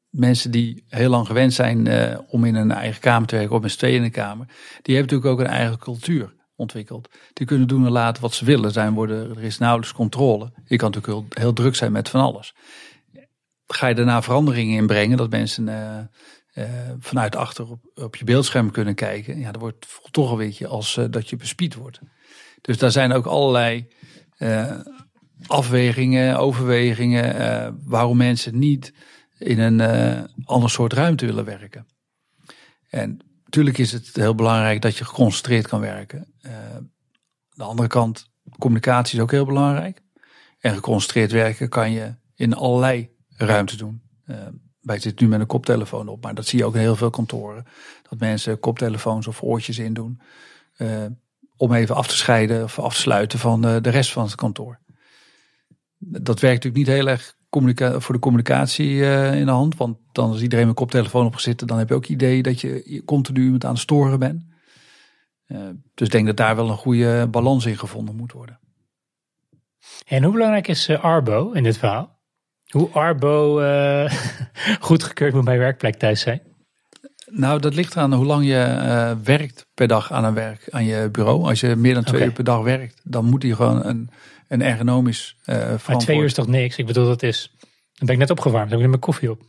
[0.09, 1.87] mensen die heel lang gewend zijn
[2.27, 4.45] om in een eigen kamer te werken, of met z'n tweeën in een kamer,
[4.81, 7.09] die hebben natuurlijk ook een eigen cultuur ontwikkeld.
[7.33, 8.71] Die kunnen doen en laten wat ze willen.
[8.71, 10.51] Zijn worden, er is nauwelijks controle.
[10.65, 12.53] Je kan natuurlijk heel, heel druk zijn met van alles
[13.75, 15.99] ga je daarna veranderingen inbrengen, dat mensen uh,
[16.53, 19.39] uh, vanuit achter op, op, je beeldscherm kunnen kijken.
[19.39, 21.99] Ja, dat wordt toch een beetje als uh, dat je bespied wordt.
[22.61, 23.87] Dus daar zijn ook allerlei
[25.47, 28.93] afwegingen, overwegingen, waarom mensen niet
[29.37, 31.85] in een ander soort ruimte willen werken.
[32.89, 36.33] En natuurlijk is het heel belangrijk dat je geconcentreerd kan werken.
[37.49, 40.01] de andere kant, communicatie is ook heel belangrijk.
[40.59, 43.12] En geconcentreerd werken kan je in allerlei
[43.45, 44.01] ruimte doen.
[44.27, 44.37] Uh,
[44.81, 47.09] wij zitten nu met een koptelefoon op, maar dat zie je ook in heel veel
[47.09, 47.65] kantoren.
[48.09, 50.21] Dat mensen koptelefoons of oortjes in doen.
[50.77, 51.05] Uh,
[51.57, 54.35] om even af te scheiden of af te sluiten van uh, de rest van het
[54.35, 54.79] kantoor.
[55.97, 57.35] Dat werkt natuurlijk niet heel erg
[58.01, 58.95] voor de communicatie
[59.35, 59.77] in de hand.
[59.77, 62.61] Want dan als iedereen met koptelefoon op zitten, dan heb je ook het idee dat
[62.61, 64.43] je continu met aan het storen bent.
[65.93, 68.59] dus ik denk dat daar wel een goede balans in gevonden moet worden.
[70.05, 72.22] En hoe belangrijk is Arbo in dit verhaal?
[72.73, 74.11] Hoe Arbo uh,
[74.79, 76.41] goedgekeurd moet bij werkplek thuis zijn?
[77.31, 80.85] Nou, dat ligt eraan hoe lang je uh, werkt per dag aan een werk, aan
[80.85, 81.43] je bureau.
[81.43, 82.27] Als je meer dan twee okay.
[82.27, 84.09] uur per dag werkt, dan moet hij gewoon een,
[84.47, 85.55] een ergonomisch uh,
[85.87, 86.77] Maar twee uur is toch niks?
[86.77, 87.51] Ik bedoel, dat is...
[87.93, 89.41] Dan ben ik net opgewarmd, dan heb ik mijn koffie op.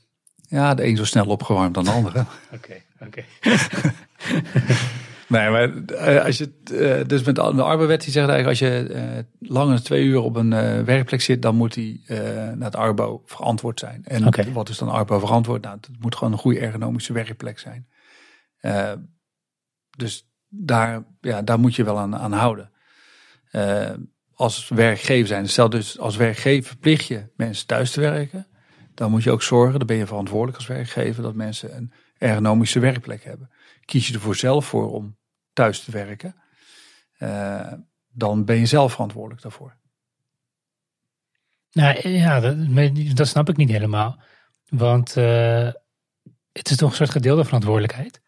[0.49, 2.25] Ja, de een zo snel opgewarmd dan de andere.
[2.57, 3.25] Oké, oké.
[5.29, 9.49] Nee, maar als je, uh, dus met de arbowet die zegt eigenlijk als je uh,
[9.51, 13.81] langer dan twee uur op een werkplek zit, dan moet die naar het arbo verantwoord
[13.81, 14.05] zijn.
[14.05, 14.53] En okay.
[14.53, 15.63] wat is dan arbo verantwoord?
[15.63, 17.89] Nou, het moet gewoon een goede ergonomische werkplek zijn.
[19.97, 22.71] dus daar, ja, daar moet je wel aan, aan houden.
[24.35, 28.47] als werkgever zijn, stel dus als werkgever verplicht je mensen thuis te werken,
[28.95, 32.81] dan moet je ook zorgen, dan ben je verantwoordelijk als werkgever, dat mensen een ergonomische
[32.81, 33.51] werkplek hebben.
[33.85, 35.17] Kies je ervoor zelf voor om
[35.53, 36.35] thuis te werken,
[37.19, 37.73] uh,
[38.09, 39.77] dan ben je zelf verantwoordelijk daarvoor.
[41.73, 42.57] Nou ja, dat,
[43.17, 44.23] dat snap ik niet helemaal.
[44.69, 45.73] Want uh,
[46.53, 48.23] het is toch een soort gedeelde verantwoordelijkheid?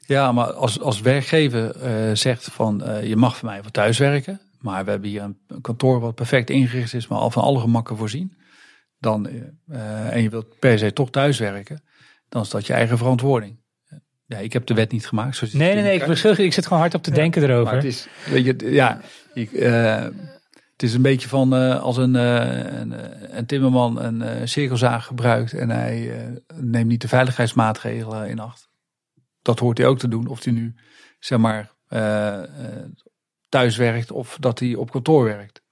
[0.00, 4.40] Ja, maar als, als werkgever uh, zegt van je mag van mij voor thuis werken,
[4.58, 7.60] maar we hebben hier een, een kantoor wat perfect ingericht is, maar al van alle
[7.60, 8.38] gemakken voorzien,
[8.98, 9.28] dan,
[9.66, 11.84] en je wilt per se toch thuis werken,
[12.28, 13.58] dan is dat je eigen verantwoording.
[14.26, 15.36] Ja, ik heb de wet niet gemaakt.
[15.36, 15.94] Zoals nee, nee, nee.
[15.94, 17.74] Ik, ik zit gewoon hard op te ja, denken erover.
[17.74, 19.00] het is, weet je, ja,
[19.34, 20.02] ik, uh,
[20.72, 22.94] het is een beetje van uh, als een, uh, een,
[23.36, 26.12] een, timmerman een cirkelzaag gebruikt en hij
[26.54, 28.68] neemt niet de veiligheidsmaatregelen in acht.
[29.42, 30.26] Dat hoort hij ook te doen.
[30.26, 30.74] Of hij nu,
[31.18, 31.72] zeg maar,
[33.48, 35.64] thuis werkt of dat hij op kantoor werkt.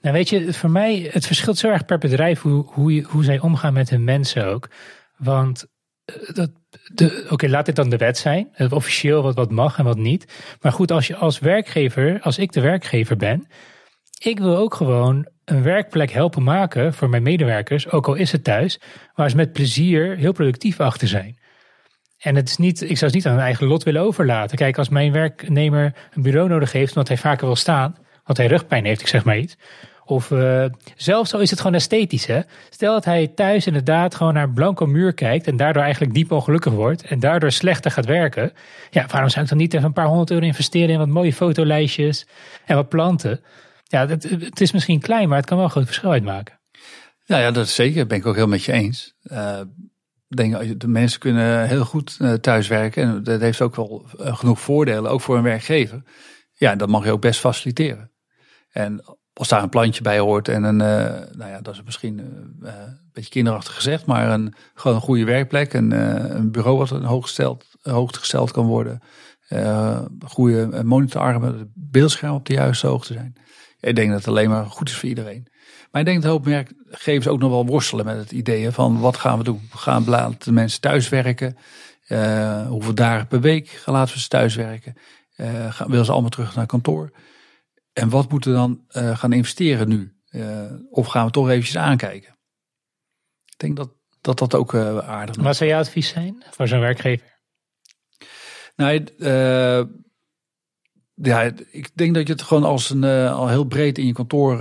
[0.00, 3.40] Nou, weet je, voor mij, het verschilt zo erg per bedrijf hoe, hoe, hoe zij
[3.40, 4.68] omgaan met hun mensen ook.
[5.16, 5.66] Want
[7.28, 8.48] Oké, laat dit dan de wet zijn.
[8.70, 10.56] Officieel wat, wat mag en wat niet.
[10.60, 13.46] Maar goed, als je als werkgever, als ik de werkgever ben,
[14.18, 18.44] ik wil ook gewoon een werkplek helpen maken voor mijn medewerkers, ook al is het
[18.44, 18.80] thuis,
[19.14, 21.38] waar ze met plezier heel productief achter zijn.
[22.18, 24.56] En het is niet, ik zou het niet aan hun eigen lot willen overlaten.
[24.56, 28.46] Kijk, als mijn werknemer een bureau nodig heeft omdat hij vaker wil staan, want hij
[28.46, 29.56] rugpijn heeft, ik zeg maar iets.
[30.08, 30.64] Of uh,
[30.96, 32.26] zelfs zo is het gewoon esthetisch.
[32.26, 32.40] Hè?
[32.70, 36.32] Stel dat hij thuis inderdaad gewoon naar een blanco muur kijkt en daardoor eigenlijk diep
[36.32, 38.52] ongelukkig wordt en daardoor slechter gaat werken.
[38.90, 41.32] Ja, waarom zou ik dan niet even een paar honderd euro investeren in wat mooie
[41.32, 42.26] fotolijstjes
[42.64, 43.40] en wat planten?
[43.84, 46.58] Ja, het, het is misschien klein, maar het kan wel een groot verschil uitmaken.
[47.24, 48.06] Ja, ja, dat zeker.
[48.06, 49.14] Ben ik ook heel met je eens.
[49.22, 49.60] Uh,
[50.28, 55.20] denk, de mensen kunnen heel goed thuiswerken en dat heeft ook wel genoeg voordelen, ook
[55.20, 56.02] voor een werkgever.
[56.52, 58.10] Ja, dat mag je ook best faciliteren.
[58.70, 59.04] En
[59.38, 62.18] als daar een plantje bij hoort en een, uh, nou ja, dat is misschien
[62.62, 66.78] uh, een beetje kinderachtig gezegd, maar een, gewoon een goede werkplek, een, uh, een bureau
[66.78, 69.02] wat een hooggesteld, hoogtgesteld kan worden,
[70.26, 73.34] goede monitorarmen, beeldscherm op de juiste hoogte zijn.
[73.80, 75.46] Ik denk dat het alleen maar goed is voor iedereen.
[75.90, 79.16] Maar ik denk dat hoop werkgevers ook nog wel worstelen met het idee van wat
[79.16, 79.68] gaan we doen?
[79.70, 81.56] We gaan laten mensen thuiswerken.
[82.68, 84.94] hoeveel dagen per week laten we ze thuiswerken?
[85.68, 87.10] gaan, willen ze allemaal terug naar kantoor?
[87.98, 90.14] En wat moeten we dan uh, gaan investeren nu?
[90.30, 92.36] Uh, of gaan we toch eventjes aankijken?
[93.44, 95.42] Ik denk dat dat, dat ook uh, aardig is.
[95.42, 97.40] Wat zou jouw advies zijn voor zo'n werkgever?
[98.76, 99.06] Nou,
[101.14, 104.58] ja, ik denk dat je het gewoon als een, al heel breed in je kantoor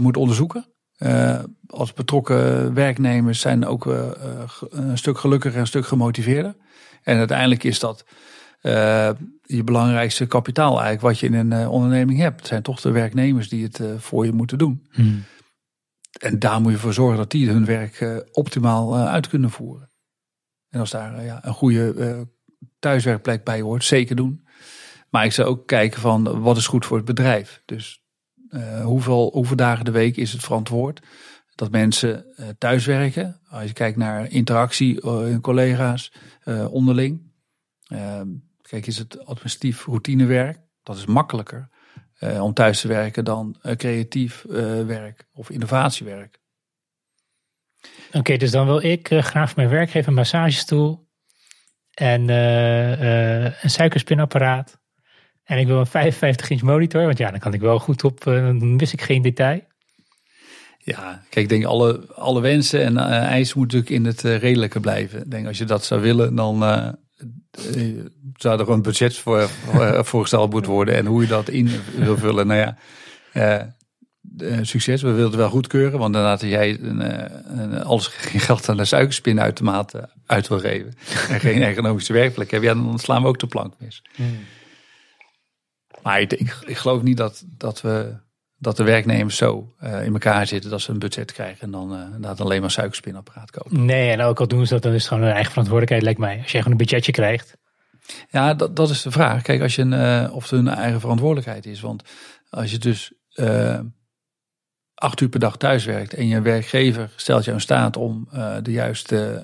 [0.00, 0.74] moet onderzoeken.
[1.66, 3.84] als betrokken werknemers zijn ook
[4.70, 6.56] een stuk gelukkiger en een stuk gemotiveerder.
[7.02, 8.04] En uiteindelijk is dat
[8.62, 9.10] uh,
[9.42, 12.46] je belangrijkste kapitaal eigenlijk wat je in een uh, onderneming hebt.
[12.46, 14.86] Zijn toch de werknemers die het uh, voor je moeten doen.
[14.90, 15.24] Hmm.
[16.20, 19.90] En daar moet je voor zorgen dat die hun werk optimaal uit kunnen voeren.
[20.68, 22.26] En als daar ja, een goede
[22.78, 24.46] thuiswerkplek bij hoort, zeker doen.
[25.10, 27.62] Maar ik zou ook kijken van wat is goed voor het bedrijf.
[27.64, 28.02] Dus
[28.82, 31.00] hoeveel, hoeveel dagen de week is het verantwoord
[31.54, 32.26] dat mensen
[32.58, 33.40] thuiswerken.
[33.48, 36.12] Als je kijkt naar interactie in collega's
[36.70, 37.28] onderling.
[37.88, 38.28] Ehm,
[38.68, 41.68] Kijk, is het administratief routinewerk, dat is makkelijker
[42.20, 46.40] uh, om thuis te werken dan uh, creatief uh, werk of innovatiewerk.
[48.08, 51.08] Oké, okay, dus dan wil ik graag mijn werkgever een massagestoel
[51.94, 54.78] en een suikerspinapparaat.
[55.44, 58.24] En ik wil een 55 inch monitor, want ja, dan kan ik wel goed op,
[58.24, 59.60] dan mis ik geen detail.
[60.78, 65.20] Ja, kijk, ik denk alle, alle wensen en eisen moeten natuurlijk in het redelijke blijven.
[65.20, 66.88] Ik denk als je dat zou willen, dan uh,
[68.34, 70.94] zou er een budget voor, voor voorgesteld moeten worden.
[70.94, 72.46] En hoe je dat in wil vullen.
[72.46, 72.76] Nou ja,
[73.32, 75.02] uh, succes.
[75.02, 75.98] We willen het wel goedkeuren.
[75.98, 79.94] Want daarna jij een, alles geen geld aan de suikerspin uit de maat
[80.26, 80.94] uit wil geven.
[81.28, 82.68] En geen economische werkplek hebben.
[82.68, 84.02] Ja, dan slaan we ook de plank mis.
[84.14, 84.38] Hmm.
[86.02, 88.16] Maar ik, ik, ik, geloof niet dat, dat we
[88.58, 92.18] dat de werknemers zo uh, in elkaar zitten dat ze een budget krijgen en dan
[92.22, 93.84] uh, alleen maar suikerspinapparaat kopen.
[93.84, 96.20] Nee, en ook al doen ze dat, dan is het gewoon hun eigen verantwoordelijkheid, lijkt
[96.20, 96.42] mij.
[96.42, 97.56] Als je gewoon een budgetje krijgt.
[98.30, 99.42] Ja, dat, dat is de vraag.
[99.42, 101.80] Kijk, als je een, uh, of het hun eigen verantwoordelijkheid is.
[101.80, 102.02] Want
[102.50, 103.12] als je dus
[104.94, 108.28] acht uur per dag thuis werkt en je werkgever stelt jou in staat om
[108.62, 109.42] de juiste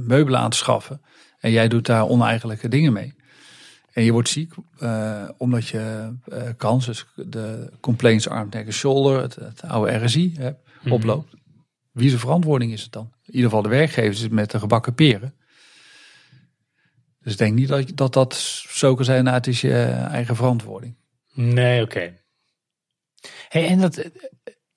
[0.00, 1.00] meubelen aan te schaffen.
[1.38, 3.15] En jij doet daar oneigenlijke dingen mee
[3.96, 9.22] en je wordt ziek uh, omdat je uh, kans, dus de complaints arm, neck shoulder,
[9.22, 10.50] het, het oude RSI, hè,
[10.82, 11.34] mm oploopt.
[11.92, 13.12] Wie zijn verantwoording is het dan?
[13.24, 15.34] In ieder geval de werkgever zit met de gebakken peren.
[17.20, 18.34] Dus ik denk niet dat dat, dat
[18.68, 20.96] zo kan zijn, nou, het is je eigen verantwoording.
[21.32, 22.12] Nee, oké.
[23.48, 24.10] Hey, en dat,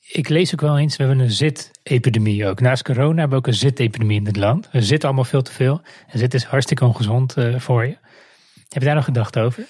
[0.07, 2.59] ik lees ook wel eens, we hebben een zit-epidemie ook.
[2.59, 4.69] Naast corona hebben we ook een zit-epidemie in het land.
[4.71, 5.81] We zitten allemaal veel te veel.
[6.07, 7.97] En zit is hartstikke ongezond uh, voor je.
[8.69, 9.65] Heb je daar nog gedacht over?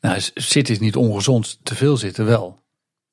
[0.00, 2.62] Nou, zitten is niet ongezond, te veel zitten wel.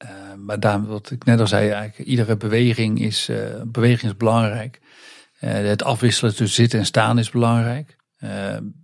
[0.04, 4.18] Uh, maar daarom, wat ik net al zei, eigenlijk, iedere beweging is, uh, beweging is
[4.18, 4.80] belangrijk.
[5.42, 7.96] Uh, het afwisselen tussen zitten en staan is belangrijk.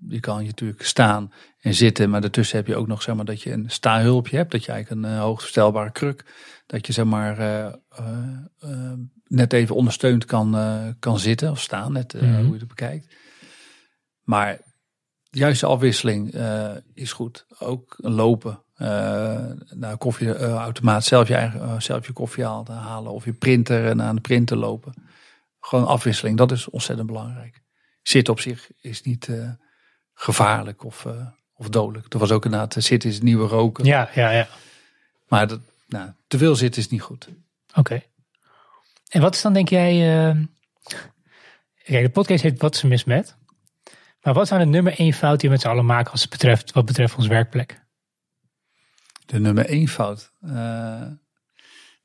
[0.08, 3.26] je kan je natuurlijk staan en zitten, maar daartussen heb je ook nog zeg maar,
[3.26, 4.52] dat je een staahulpje hebt.
[4.52, 6.26] Dat je eigenlijk een hoogverstelbare kruk,
[6.66, 7.38] dat je zeg maar
[9.28, 10.56] net even ondersteund kan,
[11.00, 13.16] kan zitten of staan, net mm hoe je het bekijkt.
[14.24, 14.60] Maar
[15.36, 17.46] juiste afwisseling uh, is goed.
[17.60, 18.64] Ook lopen.
[18.78, 18.88] Uh,
[19.70, 23.12] naar koffieautomaat zelf je, eigen, zelf je koffie halen.
[23.12, 24.94] Of je printer en aan de printer lopen.
[25.60, 27.62] Gewoon afwisseling, dat is ontzettend belangrijk.
[28.02, 29.30] Zitten op zich is niet
[30.14, 31.08] gevaarlijk of,
[31.54, 32.14] of dodelijk.
[32.14, 33.86] Er was ook inderdaad, zitten is het nieuwe roken.
[33.86, 34.48] Ja, ja, ja.
[35.28, 37.30] Maar dat, nou, te veel zitten is niet goed.
[37.76, 38.02] Oké.
[39.10, 39.94] En wat is dan denk jij...
[41.84, 43.38] Kijk, de podcast heet Wat ze mis met.
[44.24, 46.30] Maar wat nou de nummer één fout die we met z'n allen maken als het
[46.30, 47.82] betreft, wat betreft ons werkplek?
[49.26, 50.32] De nummer één fout?
[50.46, 51.02] Uh,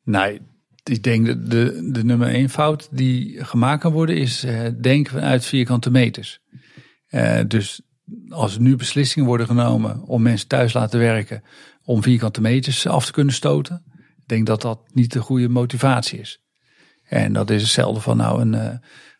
[0.02, 0.40] nee,
[0.84, 5.12] ik denk de, de, de nummer één fout die gemaakt kan worden is uh, denken
[5.12, 6.40] vanuit vierkante meters.
[7.10, 7.80] Uh, dus
[8.28, 11.42] als er nu beslissingen worden genomen om mensen thuis laten werken
[11.84, 13.84] om vierkante meters af te kunnen stoten,
[14.26, 16.40] denk dat dat niet de goede motivatie is.
[17.04, 18.76] En dat is hetzelfde van nou een, uh,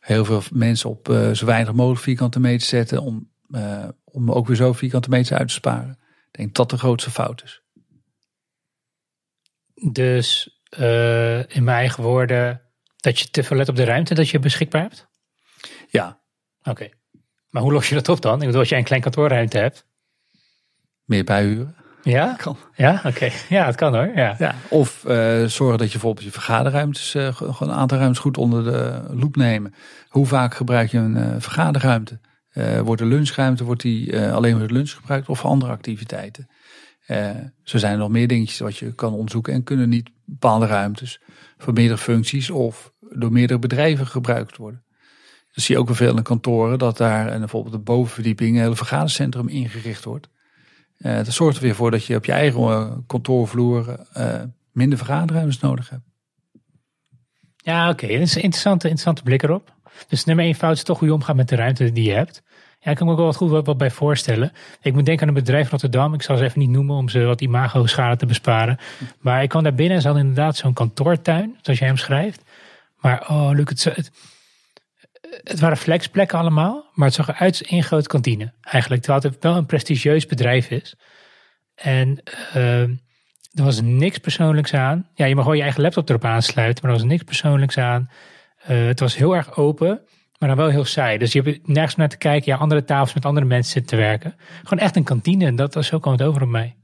[0.08, 4.46] heel veel mensen op uh, zo weinig mogelijk vierkante meters zetten om, uh, om ook
[4.46, 5.98] weer zo vierkante meters uit te sparen.
[6.30, 7.62] Ik denk dat de grootste fout is.
[9.92, 10.60] Dus
[11.48, 12.62] in mijn eigen woorden,
[12.96, 15.08] dat je te veel let op de ruimte dat je beschikbaar hebt?
[15.88, 16.20] Ja.
[16.62, 16.88] Oké.
[17.48, 18.40] Maar hoe los je dat op dan?
[18.40, 19.86] Ik bedoel, als jij een klein kantoorruimte hebt.
[21.04, 21.76] Meer bijhuren.
[22.02, 22.34] Ja?
[22.42, 22.56] Kan.
[22.74, 23.30] Ja, oké.
[23.48, 24.10] Ja, het kan hoor.
[24.14, 24.34] Ja.
[24.38, 28.38] ja of uh, zorgen dat je bijvoorbeeld je vergaderruimtes, uh, gewoon een aantal ruimtes goed
[28.38, 29.74] onder de loep nemen.
[30.08, 32.20] Hoe vaak gebruik je een uh, vergaderruimte?
[32.84, 36.48] wordt de lunchruimte wordt die, alleen voor de lunch gebruikt of voor andere activiteiten?
[37.62, 41.20] zo zijn er nog meer dingetjes wat je kan onderzoeken en kunnen niet bepaalde ruimtes
[41.58, 44.84] voor meerdere functies of door meerdere bedrijven gebruikt worden.
[45.52, 48.76] Dat zie je ook wel veel in kantoren, dat daar bijvoorbeeld de bovenverdieping een hele
[48.76, 50.28] vergadercentrum ingericht wordt.
[50.98, 55.60] Uh, dat zorgt er weer voor dat je op je eigen kantoorvloer uh, minder vergaderruimtes
[55.60, 56.02] nodig hebt.
[57.56, 58.06] Ja, oké.
[58.06, 59.76] Dat is een interessante, interessante blik erop.
[60.08, 62.42] Dus nummer één fout is toch hoe je omgaat met de ruimte die je hebt.
[62.80, 64.52] Ja, ik kan me ook wel wat goed wat, bij voorstellen.
[64.82, 66.14] Ik moet denken aan een bedrijf Rotterdam.
[66.14, 68.78] Ik zal ze even niet noemen om ze wat imago-schade te besparen.
[69.20, 72.42] Maar ik kwam daar binnen en ze hadden inderdaad zo'n kantoortuin, zoals jij hem schrijft.
[73.00, 74.10] Maar oh, Luc, het, het,
[75.42, 78.52] het waren flexplekken allemaal, maar het zag eruit als één grote kantine.
[78.60, 80.94] Eigenlijk, terwijl het wel een prestigieus bedrijf is.
[81.74, 82.22] En
[82.56, 82.80] uh,
[83.52, 85.08] er was niks persoonlijks aan.
[85.14, 88.10] Ja, je mag gewoon je eigen laptop erop aansluiten, maar er was niks persoonlijks aan.
[88.70, 90.00] Uh, het was heel erg open,
[90.38, 91.18] maar dan wel heel saai.
[91.18, 92.52] Dus je hebt nergens naar te kijken.
[92.52, 94.36] Ja, andere tafels met andere mensen zitten te werken.
[94.62, 95.46] Gewoon echt een kantine.
[95.46, 96.76] En dat was zo kwam het over op mij.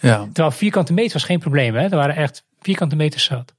[0.00, 0.18] Ja.
[0.24, 1.74] Terwijl vierkante meters was geen probleem.
[1.74, 1.82] Hè?
[1.82, 3.54] Er waren echt vierkante meters zat.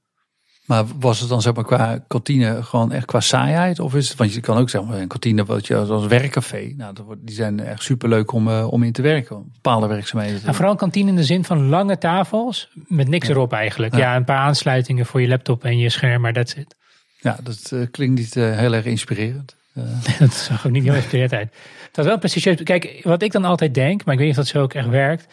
[0.72, 3.80] Maar was het dan zeg maar qua kantine gewoon echt qua saaiheid?
[3.80, 6.72] Of is het, want je kan ook zeggen, een kantine wat je als werkcafé.
[6.76, 9.50] Nou, die zijn echt superleuk om, uh, om in te werken.
[9.52, 10.40] Bepaalde werkzaamheden.
[10.44, 13.32] En vooral een kantine in de zin van lange tafels met niks ja.
[13.32, 13.94] erop eigenlijk.
[13.94, 14.00] Ja.
[14.00, 14.16] ja.
[14.16, 16.76] een paar aansluitingen voor je laptop en je scherm, maar that's it.
[17.18, 19.56] Ja, dat uh, klinkt niet uh, heel erg inspirerend.
[20.18, 21.54] dat zag ook niet heel inspirerend uit.
[21.92, 22.62] Dat wel prestigieus.
[22.62, 24.88] Kijk, wat ik dan altijd denk, maar ik weet niet of dat zo ook echt
[24.88, 25.26] werkt,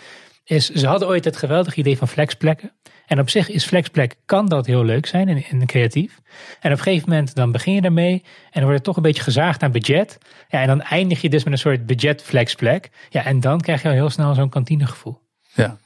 [0.43, 2.71] is ze hadden ooit het geweldige idee van flexplekken.
[3.10, 6.22] En op zich is flexplek, kan dat heel leuk zijn en, en, creatief.
[6.60, 9.02] En op een gegeven moment dan begin je daarmee en dan wordt het toch een
[9.02, 10.17] beetje gezaagd naar budget.
[10.50, 12.89] Ja, en dan eindig je dus met een soort budget flexplek.
[13.10, 15.22] Ja, en dan krijg je al heel snel zo'n kantinegevoel.
[15.54, 15.78] Ja.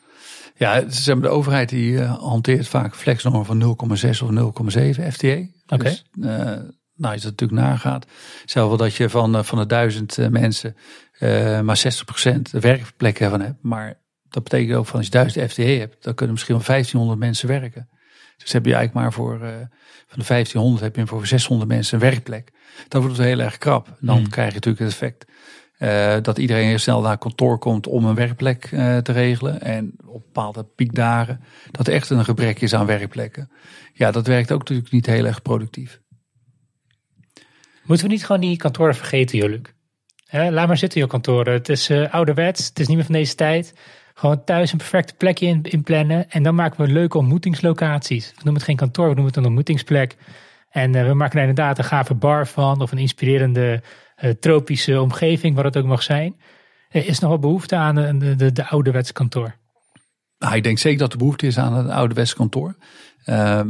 [0.55, 5.49] Ja, zeg maar, de overheid die uh, hanteert vaak flexnormen van 0,6 of 0,7 FTE.
[5.65, 5.73] Oké.
[5.73, 5.91] Okay.
[5.91, 6.25] Dus, uh,
[6.95, 8.05] nou, als het natuurlijk nagaat,
[8.45, 10.75] zelf wel dat je van, uh, van de duizend mensen
[11.63, 13.57] maar 60% werkplekken van hebt.
[13.62, 14.01] Maar
[14.33, 17.47] dat betekent ook van als je 1000 FTE hebt, dan kunnen misschien wel 1500 mensen
[17.47, 17.89] werken.
[18.37, 19.49] Dus heb je eigenlijk maar voor, uh,
[20.07, 22.51] van de 1500 heb je voor 600 mensen een werkplek.
[22.87, 23.97] Dan wordt het heel erg krap.
[23.99, 24.29] Dan hmm.
[24.29, 25.25] krijg je natuurlijk het effect
[25.77, 29.61] uh, dat iedereen heel snel naar kantoor komt om een werkplek uh, te regelen.
[29.61, 31.39] En op bepaalde piekdagen
[31.71, 33.51] dat er echt een gebrek is aan werkplekken.
[33.93, 36.01] Ja, dat werkt ook natuurlijk niet heel erg productief.
[37.83, 39.73] Moeten we niet gewoon die kantoren vergeten, Joluk?
[40.31, 41.53] laat maar zitten, je kantoren.
[41.53, 43.73] Het is ouderwets, het is niet meer van deze tijd.
[44.13, 46.30] Gewoon thuis een perfecte plekje in, in plannen.
[46.30, 48.28] En dan maken we leuke ontmoetingslocaties.
[48.28, 50.15] We noemen het geen kantoor, we noemen het een ontmoetingsplek.
[50.69, 52.82] En uh, we maken er inderdaad een gave bar van.
[52.82, 53.82] Of een inspirerende
[54.23, 56.36] uh, tropische omgeving, wat het ook mag zijn.
[56.89, 59.56] Er is nog wel behoefte aan de, de, de, de ouderwets kantoor.
[60.38, 62.76] Nou, ik denk zeker dat er behoefte is aan een ouderwets kantoor.
[63.26, 63.62] Uh,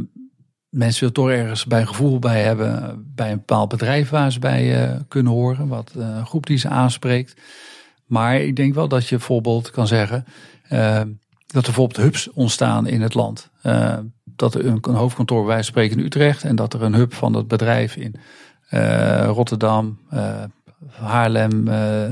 [0.68, 3.02] mensen willen toch ergens bij gevoel bij hebben.
[3.14, 5.68] Bij een bepaald bedrijf waar ze bij kunnen horen.
[5.68, 7.40] Wat groep die ze aanspreekt.
[8.06, 10.24] Maar ik denk wel dat je bijvoorbeeld kan zeggen
[10.72, 11.02] uh,
[11.46, 13.50] dat er bijvoorbeeld hubs ontstaan in het land.
[13.62, 17.34] Uh, dat er een, hoofdkantoor bij spreken in Utrecht en dat er een hub van
[17.34, 18.14] het bedrijf in
[18.70, 20.00] uh, Rotterdam,
[20.88, 21.68] Haarlem,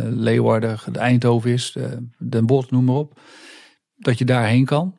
[0.08, 1.76] Leeuwarden, Eindhoven is,
[2.18, 3.20] Den Bosch, noem maar op.
[3.96, 4.96] Dat je daarheen kan.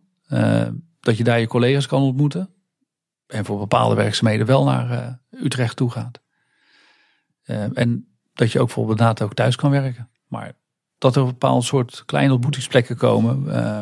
[0.99, 2.49] dat je daar je collega's kan ontmoeten.
[3.27, 6.19] En voor bepaalde werkzaamheden wel naar Utrecht toe gaat.
[7.73, 10.10] en dat je ook bijvoorbeeld ook thuis kan werken.
[10.27, 10.53] Maar
[11.03, 13.79] dat er een bepaald soort kleine ontmoetingsplekken komen uh,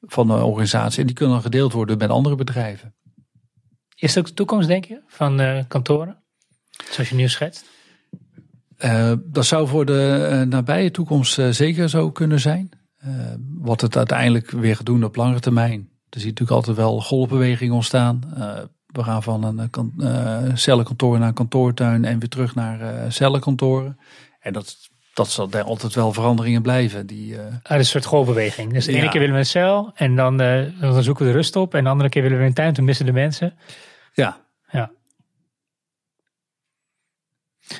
[0.00, 1.00] van de organisatie.
[1.00, 2.94] En die kunnen dan gedeeld worden met andere bedrijven.
[3.94, 6.22] Is dat ook de toekomst, denk je, van uh, kantoren?
[6.90, 7.64] Zoals je nu schetst?
[8.78, 12.68] Uh, dat zou voor de nabije toekomst zeker zo kunnen zijn.
[13.58, 15.88] wat het uiteindelijk weer gaat doen op langere termijn.
[16.08, 18.20] Er ziet natuurlijk altijd wel golfbewegingen ontstaan.
[18.86, 23.98] we gaan van een cellenkantoor naar een kantoortuin en weer terug naar cellenkantoren.
[24.40, 27.06] En dat dat zal er altijd wel veranderingen blijven.
[27.06, 27.40] Die, uh...
[27.62, 28.72] ah, een soort golfbeweging.
[28.72, 31.36] Dus de ene keer willen we een cel en dan, uh, dan zoeken we de
[31.36, 31.74] rust op.
[31.74, 33.54] En de andere keer willen we een tuin, toen missen de mensen.
[34.12, 34.40] Ja.
[34.70, 34.90] Ja.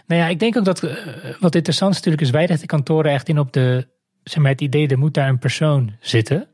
[0.06, 0.92] Nou ja, ik denk ook dat uh,
[1.40, 3.88] wat interessant is natuurlijk is, wij richten kantoren echt in op de,
[4.22, 6.48] zeg maar, het idee, er moet daar een persoon zitten.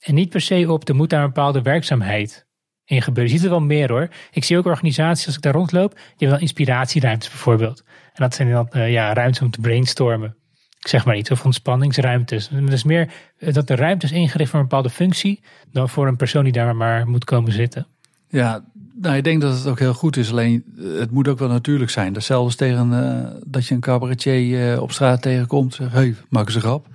[0.00, 2.47] En niet per se op, er moet daar een bepaalde werkzaamheid
[2.88, 3.32] in gebeuren.
[3.32, 4.08] Je ziet er wel meer hoor.
[4.30, 7.84] Ik zie ook organisaties, als ik daar rondloop, die hebben wel inspiratieruimtes bijvoorbeeld.
[8.12, 10.36] En dat zijn dan uh, ja, ruimtes om te brainstormen.
[10.78, 12.48] Ik zeg maar iets, of ontspanningsruimtes.
[12.48, 15.40] Het is meer dat de ruimte is ingericht voor een bepaalde functie,
[15.72, 17.86] dan voor een persoon die daar maar moet komen zitten.
[18.28, 20.30] Ja, nou, ik denk dat het ook heel goed is.
[20.30, 22.14] Alleen het moet ook wel natuurlijk zijn.
[22.14, 25.74] Hetzelfde tegen uh, dat je een cabaretier op straat tegenkomt.
[25.74, 26.86] Zeg, hey, maak eens een grap.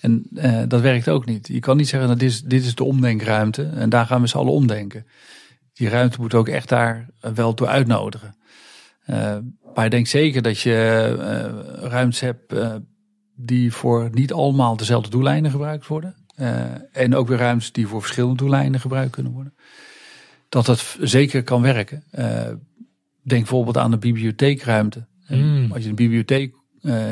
[0.00, 1.48] En uh, dat werkt ook niet.
[1.48, 3.62] Je kan niet zeggen, dat dit is, dit is de omdenkruimte.
[3.62, 5.06] En daar gaan we z'n allen omdenken.
[5.72, 8.34] Die ruimte moet ook echt daar wel toe uitnodigen.
[9.74, 11.14] maar ik denk zeker dat je
[11.82, 12.54] ruimtes hebt
[13.36, 16.14] die voor niet allemaal dezelfde doeleinden gebruikt worden.
[16.92, 19.54] en ook weer ruimtes die voor verschillende doeleinden gebruikt kunnen worden
[20.50, 22.04] dat het zeker kan werken.
[23.22, 25.06] Denk bijvoorbeeld aan de bibliotheekruimte.
[25.28, 25.72] Mm.
[25.72, 26.54] Als je in een bibliotheek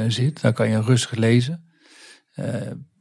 [0.09, 1.68] zit, dan kan je rustig lezen.
[2.39, 2.47] Uh,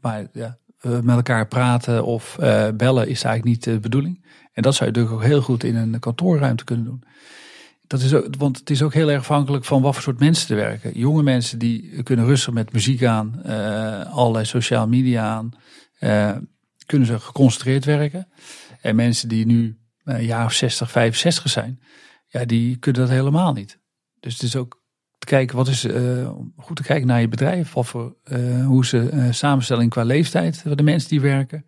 [0.01, 2.35] maar ja, met elkaar praten of
[2.75, 4.25] bellen is eigenlijk niet de bedoeling.
[4.53, 7.03] En dat zou je natuurlijk ook heel goed in een kantoorruimte kunnen doen.
[7.87, 10.47] Dat is ook, want het is ook heel erg afhankelijk van wat voor soort mensen
[10.47, 10.99] te werken.
[10.99, 13.43] Jonge mensen die kunnen rustig met muziek aan,
[14.11, 15.51] allerlei sociale media aan,
[16.85, 18.27] kunnen ze geconcentreerd werken.
[18.81, 21.79] En mensen die nu een jaar of 60, 65 zijn,
[22.27, 23.79] ja, die kunnen dat helemaal niet.
[24.19, 24.81] Dus het is ook
[25.27, 29.31] kijken, wat is, uh, goed te kijken naar je bedrijf, voor, uh, hoe ze uh,
[29.31, 31.65] samenstelling qua leeftijd, de mensen die werken.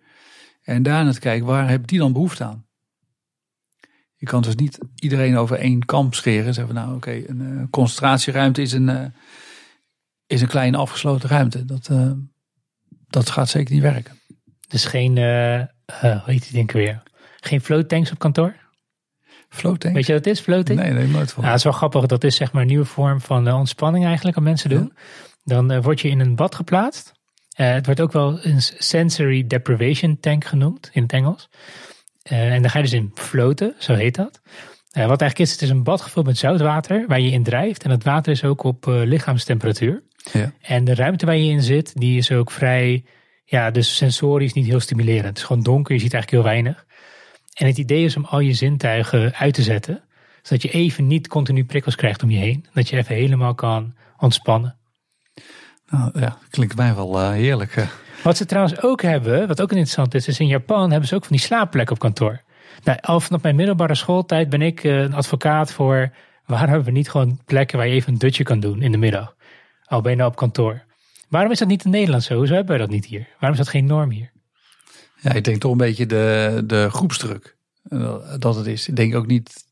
[0.63, 2.65] En daarna te kijken, waar hebben die dan behoefte aan?
[4.15, 6.54] Je kan dus niet iedereen over één kamp scheren.
[6.54, 9.13] Zeggen van nou oké, een concentratieruimte is een,
[10.28, 11.65] is een kleine afgesloten ruimte.
[11.65, 11.89] Dat,
[13.08, 14.19] dat gaat zeker niet werken.
[14.67, 17.04] Dus geen, hoe heet die denk ik weer?
[17.39, 18.56] Geen floattanks op kantoor?
[19.49, 19.95] Floattanks?
[19.95, 20.79] Weet je wat het is, floating?
[20.79, 21.43] Nee, nee, nooit van.
[21.43, 22.05] Ja, het is wel grappig.
[22.05, 24.93] Dat is zeg maar een nieuwe vorm van uh, ontspanning eigenlijk aan mensen doen.
[25.43, 27.12] Dan uh, word je in een bad geplaatst.
[27.59, 31.49] Uh, het wordt ook wel een sensory deprivation tank genoemd in het Engels.
[32.23, 34.41] en dan ga je dus in floten, zo heet dat.
[34.91, 37.83] wat eigenlijk is, het is een bad gevuld met zoutwater waar je in drijft.
[37.83, 40.03] En dat water is ook op lichaamstemperatuur.
[40.31, 40.53] Ja.
[40.62, 43.03] En de ruimte waar je in zit, die is ook vrij,
[43.45, 45.27] ja, dus sensorisch niet heel stimulerend.
[45.27, 46.85] Het is gewoon donker, je ziet eigenlijk heel weinig.
[47.60, 50.04] En het idee is om al je zintuigen uit te zetten.
[50.41, 52.65] Zodat je even niet continu prikkels krijgt om je heen.
[52.74, 54.76] Dat je even helemaal kan ontspannen.
[55.89, 57.88] Nou ja, klinkt mij wel uh, heerlijk.
[58.24, 61.26] Wat ze trouwens ook hebben, wat ook interessant is, is in Japan hebben ze ook
[61.26, 62.41] van die slaapplekken op kantoor.
[62.84, 66.12] Nou, al vanaf mijn middelbare schooltijd ben ik uh, een advocaat voor
[66.45, 68.98] waarom hebben we niet gewoon plekken waar je even een dutje kan doen in de
[68.98, 69.36] middag.
[69.84, 70.84] Al ben je nou op kantoor.
[71.30, 72.36] Waarom is dat niet in Nederland zo?
[72.36, 73.28] Hoezo hebben we dat niet hier?
[73.39, 74.32] Waarom is dat geen norm hier?
[75.21, 77.58] Ja, ik denk toch een beetje de, de groepsdruk
[77.89, 78.88] eh, dat het is.
[78.88, 79.65] Ik denk ook niet,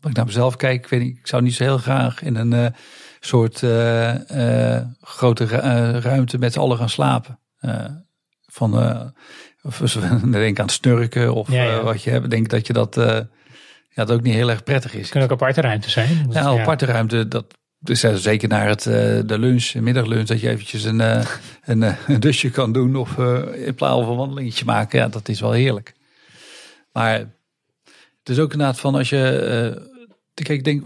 [0.00, 2.36] als ik naar mezelf kijk, ik weet niet, ik zou niet zo heel graag in
[2.36, 2.66] een uh,
[3.20, 5.46] soort uh, grote
[6.00, 7.38] ruimte met z'n allen gaan slapen.
[8.46, 8.74] van,
[9.62, 9.78] of
[10.30, 11.82] denk aan het snurken of ja, ja.
[11.82, 12.30] wat je hebt.
[12.30, 15.00] denk dat je dat, ja, dat ook niet heel erg prettig is.
[15.00, 16.26] Het kunnen ook aparte ruimte zijn.
[16.30, 18.82] Ja, aparte ruimte, dat, dus zeker naar het,
[19.28, 21.00] de lunch, middaglunch, dat je eventjes een,
[21.64, 23.18] een, een dusje kan doen of
[23.54, 24.98] in plaats van een wandelingetje maken.
[24.98, 25.94] Ja, dat is wel heerlijk.
[26.92, 27.18] Maar
[28.18, 29.88] het is ook inderdaad van als je,
[30.34, 30.84] kijk, ik denk,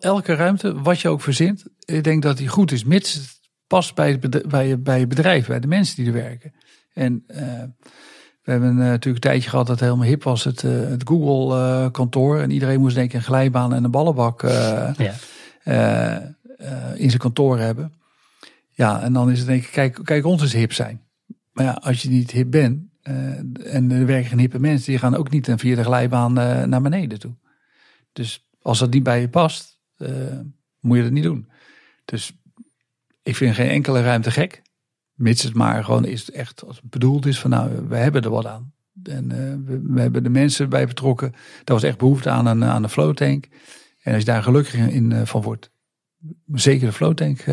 [0.00, 3.94] elke ruimte, wat je ook verzint, ik denk dat die goed is, mits het past
[3.94, 6.52] bij, het, bij, je, bij bedrijf, bij de mensen die er werken.
[6.92, 7.24] En
[8.42, 12.40] we hebben natuurlijk een tijdje gehad dat helemaal hip was, het, het Google kantoor.
[12.40, 15.14] En iedereen moest denk ik een glijbaan en een ballenbak ja.
[16.94, 17.92] In zijn kantoor hebben.
[18.68, 21.02] Ja, en dan is het denk ik, kijk, kijk ons eens hip zijn.
[21.52, 25.16] Maar ja, als je niet hip bent, uh, en er werken hippe mensen, die gaan
[25.16, 26.32] ook niet via de glijbaan
[26.68, 27.34] naar beneden toe.
[28.12, 29.78] Dus als dat niet bij je past,
[30.80, 31.48] moet je dat niet doen.
[32.04, 32.32] Dus
[33.22, 34.62] ik vind geen enkele ruimte gek.
[35.14, 38.30] Mits het maar gewoon is echt als het bedoeld is van nou, we hebben er
[38.30, 38.72] wat aan.
[39.02, 39.28] En
[39.94, 41.30] we, hebben de mensen bij betrokken.
[41.64, 43.48] Daar was echt behoefte aan een, aan een floattank.
[44.02, 45.70] En als je daar gelukkig in, van wordt,
[46.52, 47.44] zeker de floattank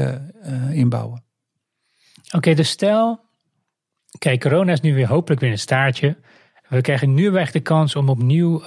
[0.72, 1.24] inbouwen.
[2.32, 3.26] Oké, dus stel
[4.20, 6.18] Kijk, corona is nu weer hopelijk weer een staartje.
[6.70, 8.62] We krijgen nu weer de kans om opnieuw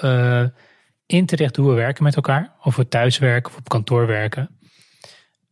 [1.06, 2.52] in te richten hoe we werken met elkaar.
[2.62, 4.58] Of we thuis werken of op kantoor werken.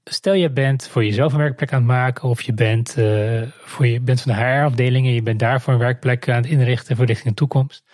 [0.05, 2.29] Stel je bent voor jezelf een werkplek aan het maken.
[2.29, 2.97] Of je bent,
[3.61, 6.97] voor je bent van de HR-afdeling en je bent daarvoor een werkplek aan het inrichten
[6.97, 7.85] voor richting de toekomst.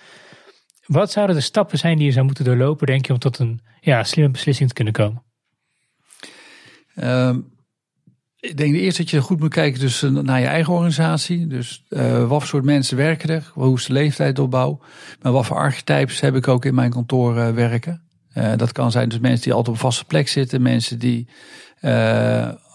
[0.86, 3.60] Wat zouden de stappen zijn die je zou moeten doorlopen, denk je, om tot een
[3.80, 5.22] ja, slimme beslissing te kunnen komen?
[6.96, 7.52] Um,
[8.44, 11.46] ik denk eerst dat je goed moet kijken dus eh, naar je eigen organisatie.
[11.46, 13.50] Dus uh, wat voor soort mensen werken er?
[13.54, 14.80] Hoe is de leeftijdopbouw?
[15.22, 18.02] Maar wat voor archetypes heb ik ook in mijn kantoor uh, werken?
[18.56, 21.28] dat kan zijn dus mensen die altijd op een vaste plek zitten, mensen die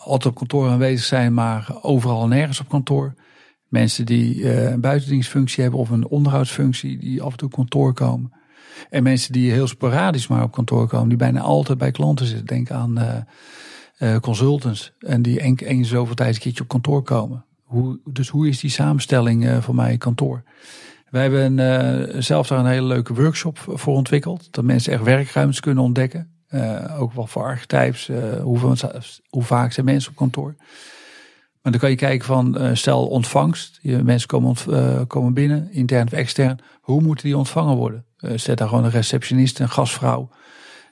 [0.04, 3.14] altijd op kantoor aanwezig zijn, maar overal en nergens op kantoor.
[3.70, 8.32] Mensen die een buitendienstfunctie hebben of een onderhoudsfunctie, die af en toe kantoor komen.
[8.90, 12.46] En mensen die heel sporadisch maar op kantoor komen, die bijna altijd bij klanten zitten.
[12.46, 13.24] Denk aan
[14.00, 17.46] uh, consultants en die één, één zoveel tijd een keertje op kantoor komen.
[17.64, 20.44] Hoe, dus hoe is die samenstelling uh, voor mijn kantoor?
[21.10, 24.48] Wij hebben zelf daar een hele leuke workshop voor ontwikkeld.
[24.52, 26.30] Dat mensen echt werkruimtes kunnen ontdekken.
[26.98, 28.10] ook wel voor archetypes.
[28.42, 30.56] hoe, vaak zijn mensen op kantoor?
[31.62, 33.80] Maar dan kan je kijken van, stel ontvangst.
[33.82, 34.56] Je, mensen komen,
[35.08, 36.60] komen binnen, intern of extern.
[36.82, 38.06] Hoe moeten die ontvangen worden?
[38.36, 40.30] zet daar gewoon een receptionist, een gastvrouw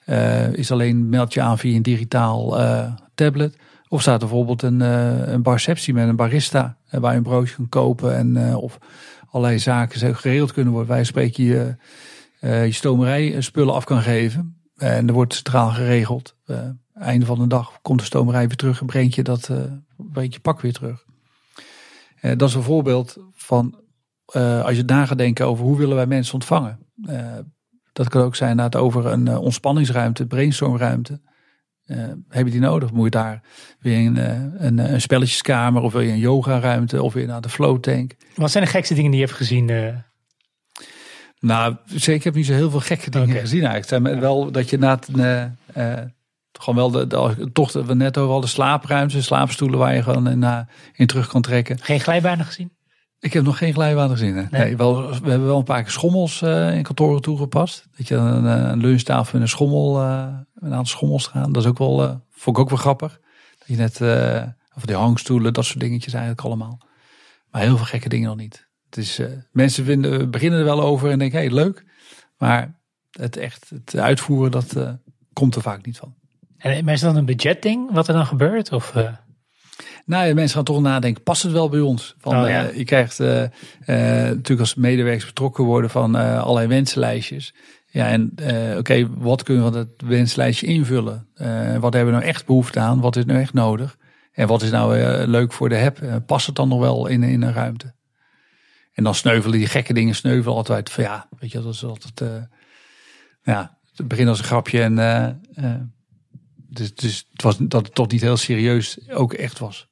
[0.10, 3.56] uh, is alleen meld je aan via een digitaal uh, tablet.
[3.88, 7.56] Of staat er bijvoorbeeld een, uh, een barceptie met een barista waar je een broodje
[7.56, 8.78] kan kopen en of
[9.30, 10.92] allerlei zaken geregeld kunnen worden.
[10.92, 11.76] Wij spreken je,
[12.40, 14.56] je stomerij spullen af kan geven.
[14.78, 16.36] En er wordt centraal geregeld.
[16.94, 19.52] einde van de dag komt de stomerij weer terug en brengt je dat
[19.98, 21.06] brengt je pak weer terug.
[22.22, 23.80] dat is een voorbeeld van
[24.64, 26.80] als je na gaat denken over hoe willen wij mensen ontvangen.
[27.94, 31.22] Dat kan ook zijn dat over een ontspanningsruimte, brainstormruimte.
[32.30, 32.92] Heb je die nodig?
[32.92, 33.42] Moet je daar
[33.80, 34.18] weer een,
[34.66, 38.16] een, een, spelletjeskamer of wil je een yoga ruimte of weer naar de flow tank?
[38.36, 39.66] Wat zijn de gekste dingen die je hebt gezien?
[41.40, 43.90] Nou, zeker, ik heb niet zo heel veel gekke dingen gezien eigenlijk.
[43.90, 45.00] Het zijn wel dat je na
[46.60, 50.28] gewoon wel de, de, toch we net over al de slaapruimte, slaapstoelen waar je gewoon
[50.28, 51.80] in, in terug kan trekken.
[51.80, 52.78] Geen glijbanen gezien?
[53.20, 54.36] Ik heb nog geen glijbanen gezien.
[54.36, 54.48] Nee.
[54.50, 57.88] nee wel, we hebben wel een paar keer schommels uh, in kantoren toegepast.
[57.98, 61.52] Dat je een, eh, een lunchtafel en een schommel, uh, een aantal schommels gaan.
[61.52, 63.20] Dat is ook wel, uh, vond ik ook wel grappig.
[63.58, 64.02] Dat je net,
[64.76, 66.82] of die hangstoelen, dat soort dingetjes eigenlijk allemaal.
[67.52, 68.68] Maar heel veel gekke dingen nog niet.
[68.86, 71.86] Het is, mensen vinden, beginnen er wel over en denken, hé, hey, leuk.
[72.38, 72.80] Maar
[73.12, 74.76] het echt, het uitvoeren, dat
[75.34, 76.16] komt er vaak niet van.
[76.58, 78.72] En is dat een budgetding, wat er dan gebeurt?
[78.72, 78.94] Of,
[80.08, 82.16] nou, mensen gaan toch nadenken, past het wel bij ons?
[82.18, 82.70] Van, oh, ja.
[82.70, 83.50] uh, je krijgt uh, uh,
[83.86, 87.54] natuurlijk als medewerkers betrokken worden van allerlei wensenlijstjes.
[87.88, 91.28] Ja, en oké, okay, wat kunnen we van dat wenslijstje invullen?
[91.80, 93.02] wat hebben we nou echt behoefte aan?
[93.02, 93.98] Wat is nou echt nodig?
[94.32, 94.98] En wat is nou
[95.28, 96.22] leuk voor de heb?
[96.26, 97.94] past het dan nog wel in, in een ruimte?
[98.94, 102.48] En dan sneuvelen die gekke dingen sneuvelen altijd van ja, weet je, dat is altijd,
[103.44, 104.96] ja, het begint als een grapje en
[106.78, 109.88] dus, dus het was dat het toch niet heel serieus ook echt was.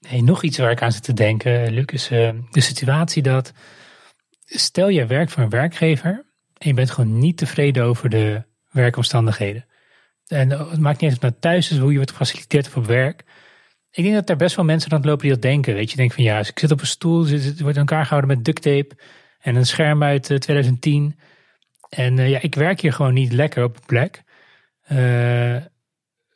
[0.00, 3.52] Hey, nog iets waar ik aan zit te denken, Luc, is uh, de situatie dat
[4.44, 6.24] stel je werkt voor een werkgever
[6.58, 9.66] en je bent gewoon niet tevreden over de werkomstandigheden.
[10.26, 13.24] En het maakt niet uit naar thuis is, hoe je wordt gefaciliteerd op werk.
[13.90, 15.74] Ik denk dat er best wel mensen aan het lopen die dat denken.
[15.74, 18.36] Weet je, denk van ja, als ik zit op een stoel, het wordt elkaar gehouden
[18.36, 18.96] met duct tape
[19.38, 21.18] en een scherm uit 2010.
[21.88, 24.22] Eh, en ja, ik werk hier gewoon niet lekker op een plek.
[24.90, 25.56] Uh,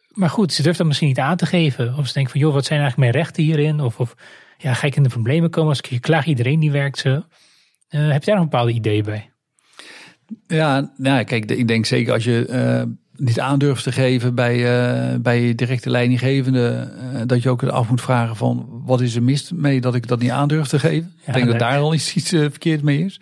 [0.08, 1.94] maar goed, ze durft dat misschien niet aan te geven.
[1.96, 3.80] Of ze denkt van, joh, wat zijn eigenlijk mijn rechten hierin?
[3.80, 4.14] Of, of
[4.58, 6.26] ja, ga ik in de problemen komen als ik je klaag?
[6.26, 7.08] Iedereen die werkt zo.
[7.10, 9.30] Uh, heb daar nog een bepaalde ideeën bij?
[10.46, 15.18] Ja, nou, kijk, ik denk zeker als je uh, niet aandurft te geven bij, uh,
[15.20, 16.92] bij directe leidinggevende,
[17.26, 20.20] dat je ook af moet vragen van wat is er mis mee dat ik dat
[20.20, 21.14] niet aandurf te geven.
[21.26, 23.20] ik denk dat daar al iets, iets verkeerd mee is.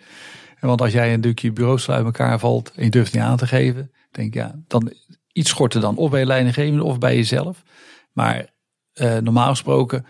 [0.59, 3.47] Want als jij een stukje bureaus uit elkaar valt en je durft niet aan te
[3.47, 4.93] geven, denk ja, dan
[5.35, 7.63] iets schorten dan of bij je leidinggevende of bij jezelf.
[8.11, 8.45] Maar
[8.93, 10.05] uh, normaal gesproken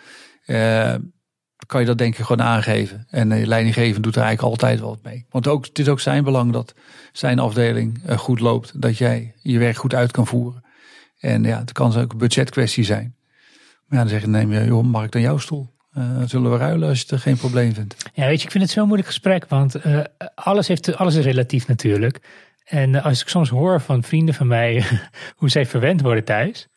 [0.45, 0.95] uh,
[1.67, 3.07] kan je dat denk ik gewoon aangeven.
[3.09, 5.25] En de leidinggevende doet er eigenlijk altijd wel wat mee.
[5.29, 6.73] Want ook, het is ook zijn belang dat
[7.11, 8.81] zijn afdeling goed loopt.
[8.81, 10.63] Dat jij je werk goed uit kan voeren.
[11.19, 13.15] En ja, het kan ook een budgetkwestie zijn.
[13.85, 15.73] Maar ja, dan zeggen neem je, joh, mag ik dan jouw stoel?
[16.25, 17.95] Zullen we ruilen als je het geen probleem vindt?
[18.13, 19.45] Ja, weet je, ik vind het zo'n moeilijk gesprek.
[19.47, 19.75] Want
[20.35, 22.19] alles, heeft, alles is relatief natuurlijk.
[22.65, 24.83] En als ik soms hoor van vrienden van mij
[25.37, 26.67] hoe zij verwend worden thuis.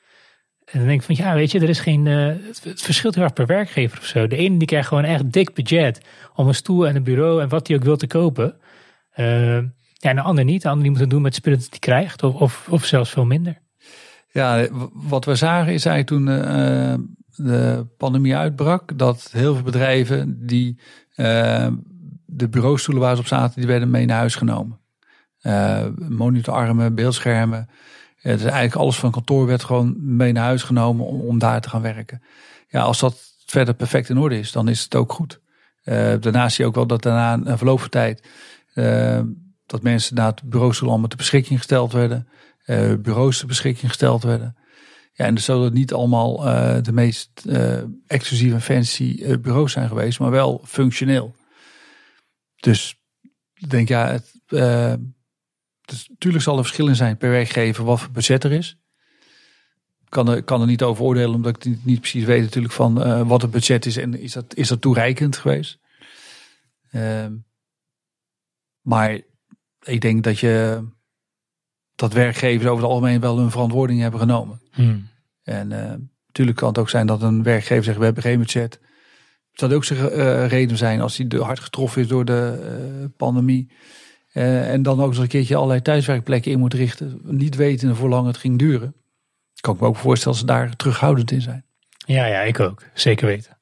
[0.65, 2.07] En dan denk ik van ja, weet je, er is geen.
[2.07, 2.27] Uh,
[2.63, 4.27] het verschilt heel erg per werkgever of zo.
[4.27, 6.01] De ene die krijgt gewoon echt dik budget
[6.35, 8.57] om een stoel en een bureau en wat hij ook wil te kopen.
[9.17, 9.57] Uh,
[9.93, 10.63] ja, en de ander niet.
[10.63, 13.11] De ander die moet het doen met de spullen die hij krijgt, of, of, zelfs
[13.11, 13.59] veel minder.
[14.33, 16.95] Ja, wat we zagen is eigenlijk toen uh,
[17.47, 20.79] de pandemie uitbrak, dat heel veel bedrijven die
[22.27, 24.79] de bureaustoelen waar ze op zaten, die werden mee naar huis genomen.
[25.49, 27.69] Uh, monitorarmen, beeldschermen.
[28.17, 31.61] Het is eigenlijk alles van kantoor werd gewoon mee naar huis genomen om, om daar
[31.61, 32.23] te gaan werken.
[32.69, 35.41] Ja, als dat verder perfect in orde is, dan is het ook goed.
[35.85, 38.29] Uh, daarnaast zie je ook wel dat daarna een verloop van tijd
[39.67, 42.29] dat mensen naar het bureaus allemaal ter beschikking gesteld werden.
[42.67, 44.57] Uh, bureaus ter beschikking gesteld werden.
[45.13, 46.37] Ja, en dus zullen het niet allemaal
[46.83, 47.31] de meest
[48.07, 51.35] exclusieve en fancy bureaus zijn geweest, maar wel functioneel.
[52.57, 53.01] Dus
[53.55, 54.35] ik denk ja, het,
[55.89, 58.79] dus natuurlijk zal er verschillen zijn per werkgever wat voor budget er is.
[60.05, 62.75] Ik kan er, kan er niet over oordelen omdat ik niet, niet precies weet natuurlijk
[62.75, 65.79] van uh, wat het budget is en is dat, is dat toereikend geweest.
[66.91, 67.33] Ehm,
[68.81, 69.21] maar
[69.83, 70.85] ik denk dat je
[71.95, 74.61] dat werkgevers over het algemeen wel hun verantwoording hebben genomen.
[74.71, 75.09] Hmm.
[75.43, 75.95] En uh,
[76.27, 78.81] natuurlijk kan het ook zijn dat een werkgever zegt we hebben geen budget.
[79.51, 83.71] Het zou ook zijn uh, reden zijn als hij hard getroffen is door de pandemie.
[84.39, 87.21] En dan ook eens een keertje allerlei thuiswerkplekken in moet richten.
[87.23, 88.95] Niet weten hoe lang het ging duren.
[89.61, 91.65] Kan ik me ook voorstellen dat ze daar terughoudend in zijn.
[92.07, 92.83] Ja, ja, ik ook.
[92.95, 93.59] Zeker weten.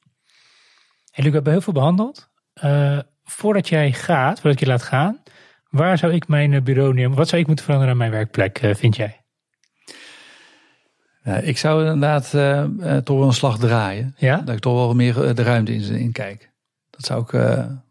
[1.12, 2.28] En Luc, we hebben heel veel behandeld.
[2.64, 5.22] Uh, voordat jij gaat, voordat je laat gaan,
[5.70, 7.16] waar zou ik mijn bureau nemen?
[7.16, 9.20] Wat zou ik moeten veranderen aan mijn werkplek, uh, vind jij?
[11.42, 12.30] Ik zou inderdaad
[13.04, 14.14] toch wel een slag draaien.
[14.16, 14.36] Ja?
[14.36, 16.50] Dat ik toch wel meer de ruimte in, in kijk.
[16.90, 17.32] Dat zou ik,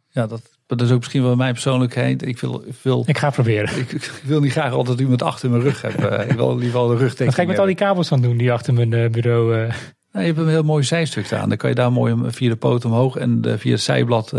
[0.10, 2.28] ja, dat, dat is ook misschien wel mijn persoonlijkheid.
[2.28, 3.78] Ik wil, ik, wil, ik ga proberen.
[3.80, 6.20] Ik, ik, wil niet graag altijd iemand achter mijn rug hebben.
[6.30, 8.38] ik wil liever al de rugdekking Wat ga ik met al die kabels van doen
[8.38, 9.56] die achter mijn uh, bureau...
[9.56, 9.74] Uh...
[10.12, 11.50] Nou, je hebt een heel mooi zijstuk staan.
[11.50, 14.32] Dan kan je daar mooi via de poot omhoog en uh, via het zijblad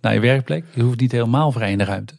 [0.00, 0.64] naar je werkplek.
[0.74, 2.18] Je hoeft niet helemaal vrij in de ruimte.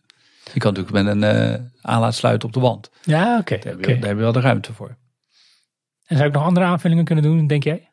[0.53, 2.89] Je kan natuurlijk met een aanlaat sluiten op de wand.
[3.03, 3.53] Ja, oké.
[3.53, 3.99] Okay, daar, okay.
[3.99, 4.97] daar heb je wel de ruimte voor.
[6.05, 7.86] En zou ik nog andere aanvullingen kunnen doen, denk jij?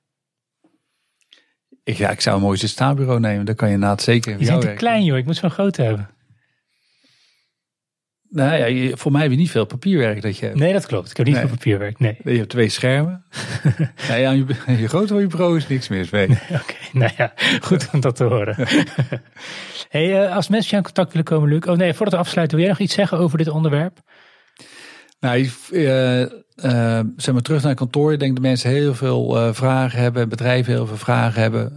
[1.85, 3.47] Ik, ja, ik zou een mooi zitstaanbureau nemen.
[3.47, 4.39] Dan kan je na het zeker.
[4.39, 5.17] Je bent te klein, joh.
[5.17, 6.09] Ik moet zo'n groot hebben.
[8.35, 10.59] Nou ja, je, voor mij heb je niet veel papierwerk dat je hebt.
[10.59, 11.11] Nee, dat klopt.
[11.11, 11.45] Ik heb niet nee.
[11.45, 11.99] veel papierwerk.
[11.99, 12.17] Nee.
[12.25, 13.25] Je hebt twee schermen.
[14.09, 16.09] nou ja, je, je groter je bureau is niks meer.
[16.11, 16.25] Nee.
[16.31, 18.57] Oké, okay, nou ja, goed om dat te horen.
[19.89, 21.67] hey, uh, als mensen aan contact willen komen, Luc.
[21.67, 23.99] Oh nee, voordat we afsluiten, wil jij nog iets zeggen over dit onderwerp?
[25.25, 28.13] Nou, uh, zeg maar terug naar kantoor.
[28.13, 31.73] Ik denk dat mensen heel veel uh, vragen hebben, bedrijven heel veel vragen hebben.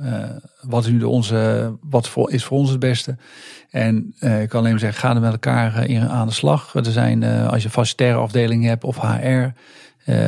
[0.62, 3.18] wat is nu de onze, wat voor, is voor ons het beste?
[3.70, 6.76] En ik kan alleen maar zeggen, ga er met elkaar in, aan de slag.
[6.76, 9.48] Er zijn, als je facilitaire afdelingen hebt of HR,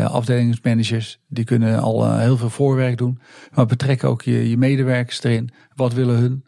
[0.04, 3.20] afdelingsmanagers, die kunnen al heel veel voorwerk doen.
[3.54, 5.50] Maar betrek ook je, je medewerkers erin.
[5.76, 6.44] Wat willen hun?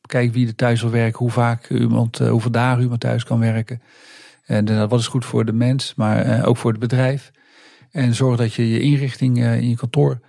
[0.00, 3.80] kijk wie er thuis wil werken, hoe vaak iemand, hoeveel dagen iemand thuis kan werken.
[4.44, 7.30] En uh, wat is goed voor de mens, maar uh, ook voor het bedrijf.
[7.90, 10.20] En zorg dat je je inrichting uh, in je kantoor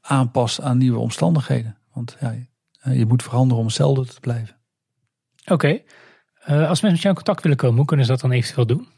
[0.00, 1.78] aanpast aan nieuwe omstandigheden.
[1.92, 2.34] Want ja,
[2.92, 4.56] je moet veranderen om hetzelfde te blijven.
[5.46, 5.52] Oké.
[5.52, 5.84] Okay.
[6.46, 8.88] als mensen met jou in contact willen komen, hoe kunnen ze dat dan eventueel doen?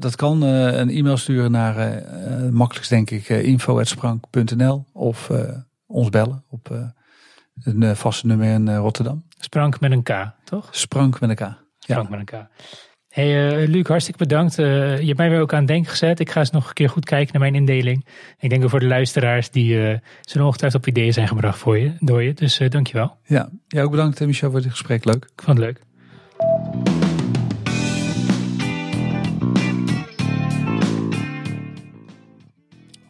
[0.00, 2.02] dat kan een e-mail sturen naar,
[2.52, 5.30] makkelijkst denk ik, info.sprank.nl of
[5.86, 6.70] ons bellen op
[7.64, 9.24] een vaste nummer in Rotterdam.
[9.38, 10.68] Sprank met een K, toch?
[10.70, 11.58] Sprank met een K.
[11.78, 12.16] Sprank ja.
[12.16, 12.48] met een K.
[13.10, 14.58] Hey uh, Luc, hartstikke bedankt.
[14.58, 16.20] Uh, je hebt mij weer ook aan het denken gezet.
[16.20, 18.06] Ik ga eens nog een keer goed kijken naar mijn indeling.
[18.38, 21.78] Ik denk ook voor de luisteraars die uh, zullen ongetwijfeld op ideeën zijn gebracht voor
[21.78, 22.34] je, door je.
[22.34, 23.16] Dus dankjewel.
[23.24, 25.04] Ja, jij ook bedankt Michel voor dit gesprek.
[25.04, 25.24] Leuk.
[25.24, 26.99] Ik vond het leuk.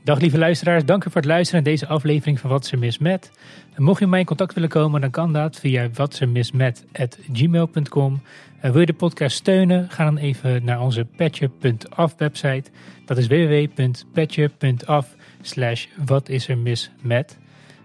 [0.05, 2.99] Dag lieve luisteraars, dank u voor het luisteren naar deze aflevering van Wat ze mis
[2.99, 3.31] met.
[3.75, 8.21] En mocht je mij in contact willen komen, dan kan dat via watsemismet@gmail.com.
[8.61, 12.71] En wil je de podcast steunen, ga dan even naar onze patje.af website.
[13.05, 16.59] Dat is www.patje.af slash wat is er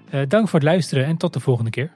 [0.10, 1.92] eh, dank voor het luisteren en tot de volgende keer.